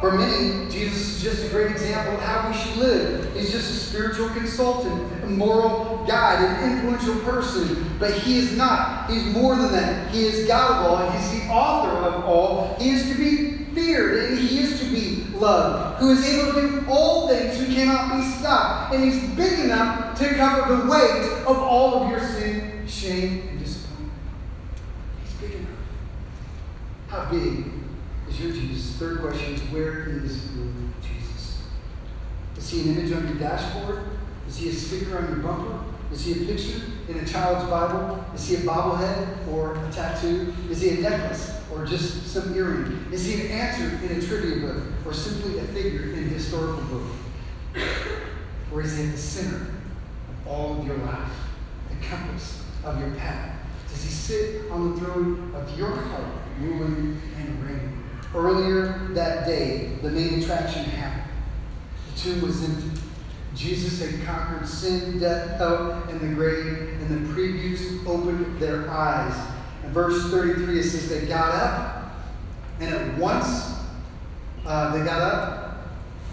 [0.00, 3.36] For many, Jesus is just a great example of how we should live.
[3.36, 7.96] He's just a spiritual consultant, a moral guide, an influential person.
[7.98, 9.10] But he is not.
[9.10, 10.10] He's more than that.
[10.10, 11.10] He is God of all.
[11.10, 12.76] He's the author of all.
[12.80, 16.60] He is to be feared and he is to be loved, who is able to
[16.60, 18.94] do all things, who cannot be stopped.
[18.94, 23.58] And he's big enough to cover the weight of all of your sin, shame, and
[23.60, 24.12] disappointment.
[25.22, 25.68] He's big enough.
[27.12, 27.66] How big
[28.26, 28.96] is your Jesus?
[28.96, 30.64] Third question is where is your
[31.02, 31.58] Jesus?
[32.56, 34.04] Is he an image on your dashboard?
[34.48, 35.84] Is he a sticker on your bumper?
[36.10, 38.24] Is he a picture in a child's Bible?
[38.34, 40.54] Is he a bobblehead or a tattoo?
[40.70, 43.06] Is he a necklace or just some earring?
[43.12, 46.82] Is he an answer in a trivia book or simply a figure in a historical
[46.84, 47.08] book?
[48.72, 51.32] Or is he at the center of all of your life,
[51.90, 53.54] the compass of your path?
[53.90, 57.12] Does he sit on the throne of your heart, and?
[58.34, 61.30] Earlier that day, the main attraction happened.
[62.14, 63.00] The tomb was empty.
[63.54, 69.34] Jesus had conquered sin, death, hell, and the grave, and the previews opened their eyes.
[69.84, 72.12] In verse 33, it says they got up,
[72.80, 73.74] and at once
[74.64, 75.88] uh, they got up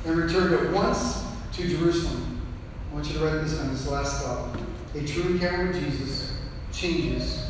[0.05, 1.21] and returned at once
[1.51, 2.41] to Jerusalem.
[2.89, 4.57] I want you to write this down, this last thought.
[4.95, 6.31] A true encounter with Jesus
[6.71, 7.45] changes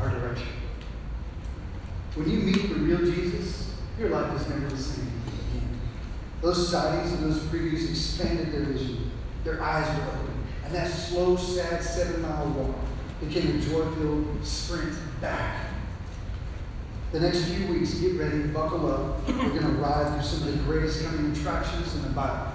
[0.00, 0.55] our direction.
[2.16, 5.80] When you meet the real Jesus, your life is never the same again.
[6.40, 9.10] Those sightings and those previews expanded their vision.
[9.44, 10.44] Their eyes were open.
[10.64, 12.76] And that slow, sad seven mile walk
[13.20, 15.66] became a joy filled sprint back.
[17.12, 19.28] The next few weeks, get ready, buckle up.
[19.28, 22.52] We're going to ride through some of the greatest coming attractions in the Bible.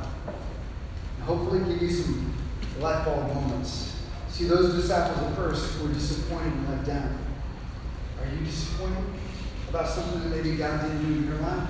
[1.18, 2.34] And hopefully, give you some
[2.80, 3.96] light bulb moments.
[4.30, 7.18] See, those disciples at first were disappointed and let down.
[8.20, 9.04] Are you disappointed?
[9.72, 11.70] About something that maybe God didn't do in your life.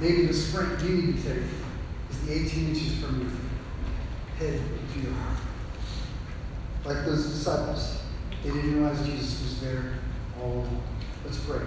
[0.00, 1.42] Maybe the sprint you need to take
[2.10, 3.30] is the 18 inches from your
[4.38, 4.60] head
[4.92, 5.38] to your heart.
[6.84, 8.02] Like those disciples,
[8.42, 9.94] they didn't realize Jesus was there
[10.42, 10.82] all along.
[11.24, 11.60] Let's pray.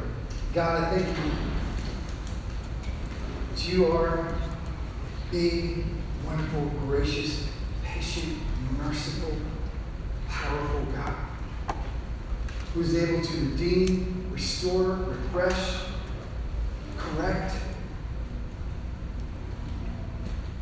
[0.53, 1.31] God, I thank you
[3.55, 4.35] that you are
[5.31, 5.85] big,
[6.25, 7.47] wonderful, gracious,
[7.81, 8.39] patient,
[8.77, 9.37] merciful,
[10.27, 11.15] powerful God
[12.73, 15.79] who is able to redeem, restore, refresh,
[16.95, 17.55] correct.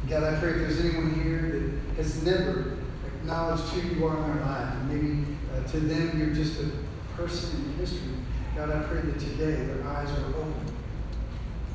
[0.10, 4.38] God, I pray if there's anyone here that has never acknowledged who you are in
[4.38, 6.70] their life, and maybe uh, to them you're just a
[7.18, 8.14] person in history,
[8.56, 10.74] God, I pray that today their eyes are open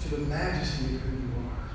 [0.01, 1.68] to the majesty of who you are.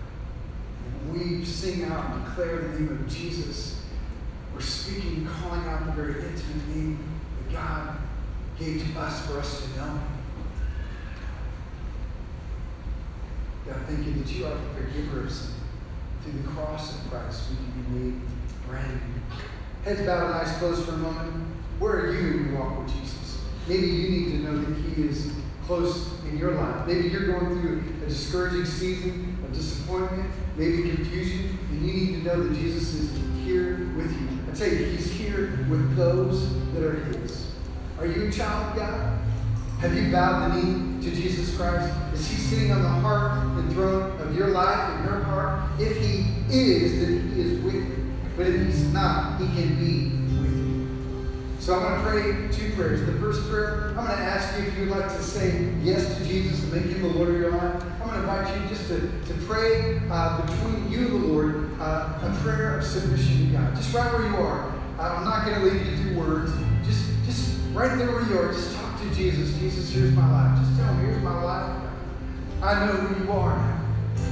[0.88, 3.84] And we sing out and declare the name of Jesus.
[4.56, 6.98] We're speaking, calling out the very intimate name
[7.38, 7.98] that God
[8.58, 10.00] gave to us for us to know.
[13.68, 15.56] God, thank you that you are the forgiver of sin.
[16.22, 18.22] Through the cross of Christ, we can be made
[18.68, 19.36] brand new.
[19.84, 21.48] Heads bowed and eyes closed for a moment.
[21.80, 23.42] Where are you in your walk with Jesus?
[23.68, 25.34] Maybe you need to know that He is
[25.66, 26.86] close in your life.
[26.86, 32.24] Maybe you're going through a discouraging season of disappointment, maybe confusion, and you need to
[32.24, 33.12] know that Jesus is
[33.44, 34.28] here with you.
[34.52, 37.52] I tell you, He's here with those that are His.
[38.00, 39.20] Are you a child of God?
[39.80, 41.94] Have you bowed the knee to Jesus Christ?
[42.14, 45.70] Is He sitting on the heart and throne of your life and your heart?
[45.80, 48.06] If He is, then He is with you.
[48.36, 50.10] But if he's not, he can be
[50.42, 50.88] with you.
[51.60, 53.06] So I'm going to pray two prayers.
[53.06, 56.26] The first prayer, I'm going to ask you if you'd like to say yes to
[56.26, 57.82] Jesus and make him the Lord of your life.
[58.02, 61.80] I'm going to invite you just to, to pray uh, between you and the Lord
[61.80, 63.76] uh, a prayer of submission to God.
[63.76, 64.70] Just right where you are.
[65.00, 66.52] I'm not going to leave you through words.
[66.86, 68.52] Just, just right there where you are.
[68.52, 68.76] Just
[69.16, 69.58] Jesus.
[69.58, 70.60] Jesus, here's my life.
[70.60, 71.82] Just tell him, here's my life.
[72.62, 73.82] I know who you are.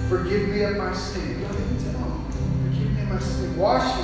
[0.10, 1.44] Forgive me of my sin.
[1.44, 2.32] And tell him.
[2.66, 3.58] Forgive me of my sin.
[3.58, 4.04] Wash me.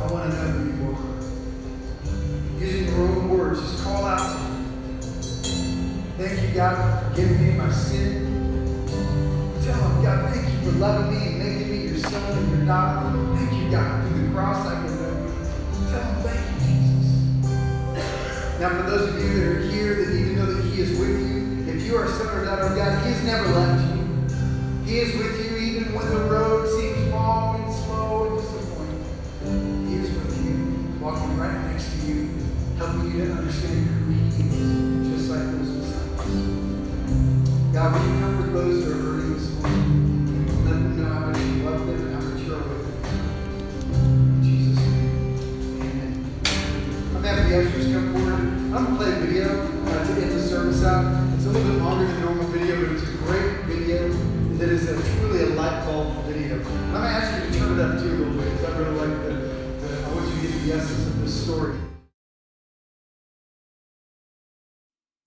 [0.00, 2.60] I want to know who you are.
[2.60, 6.04] Using your own words, just call out to him.
[6.18, 8.86] Thank you, God, for forgiving me of my sin.
[9.62, 12.66] Tell him, God, thank you for loving me and making me your son and your
[12.66, 13.36] daughter.
[13.36, 14.87] Thank you, God, through the cross I
[18.58, 20.98] Now, for those of you that are here that need to know that He is
[20.98, 23.84] with you, if you are a son or daughter of God, He has never left
[23.94, 24.02] you.
[24.84, 29.86] He is with you even when the road seems long and slow and disappointing.
[29.86, 32.30] He is with you, walking right next to you,
[32.76, 36.26] helping you to understand who He is, just like those disciples.
[37.72, 39.07] God, will you comfort those that are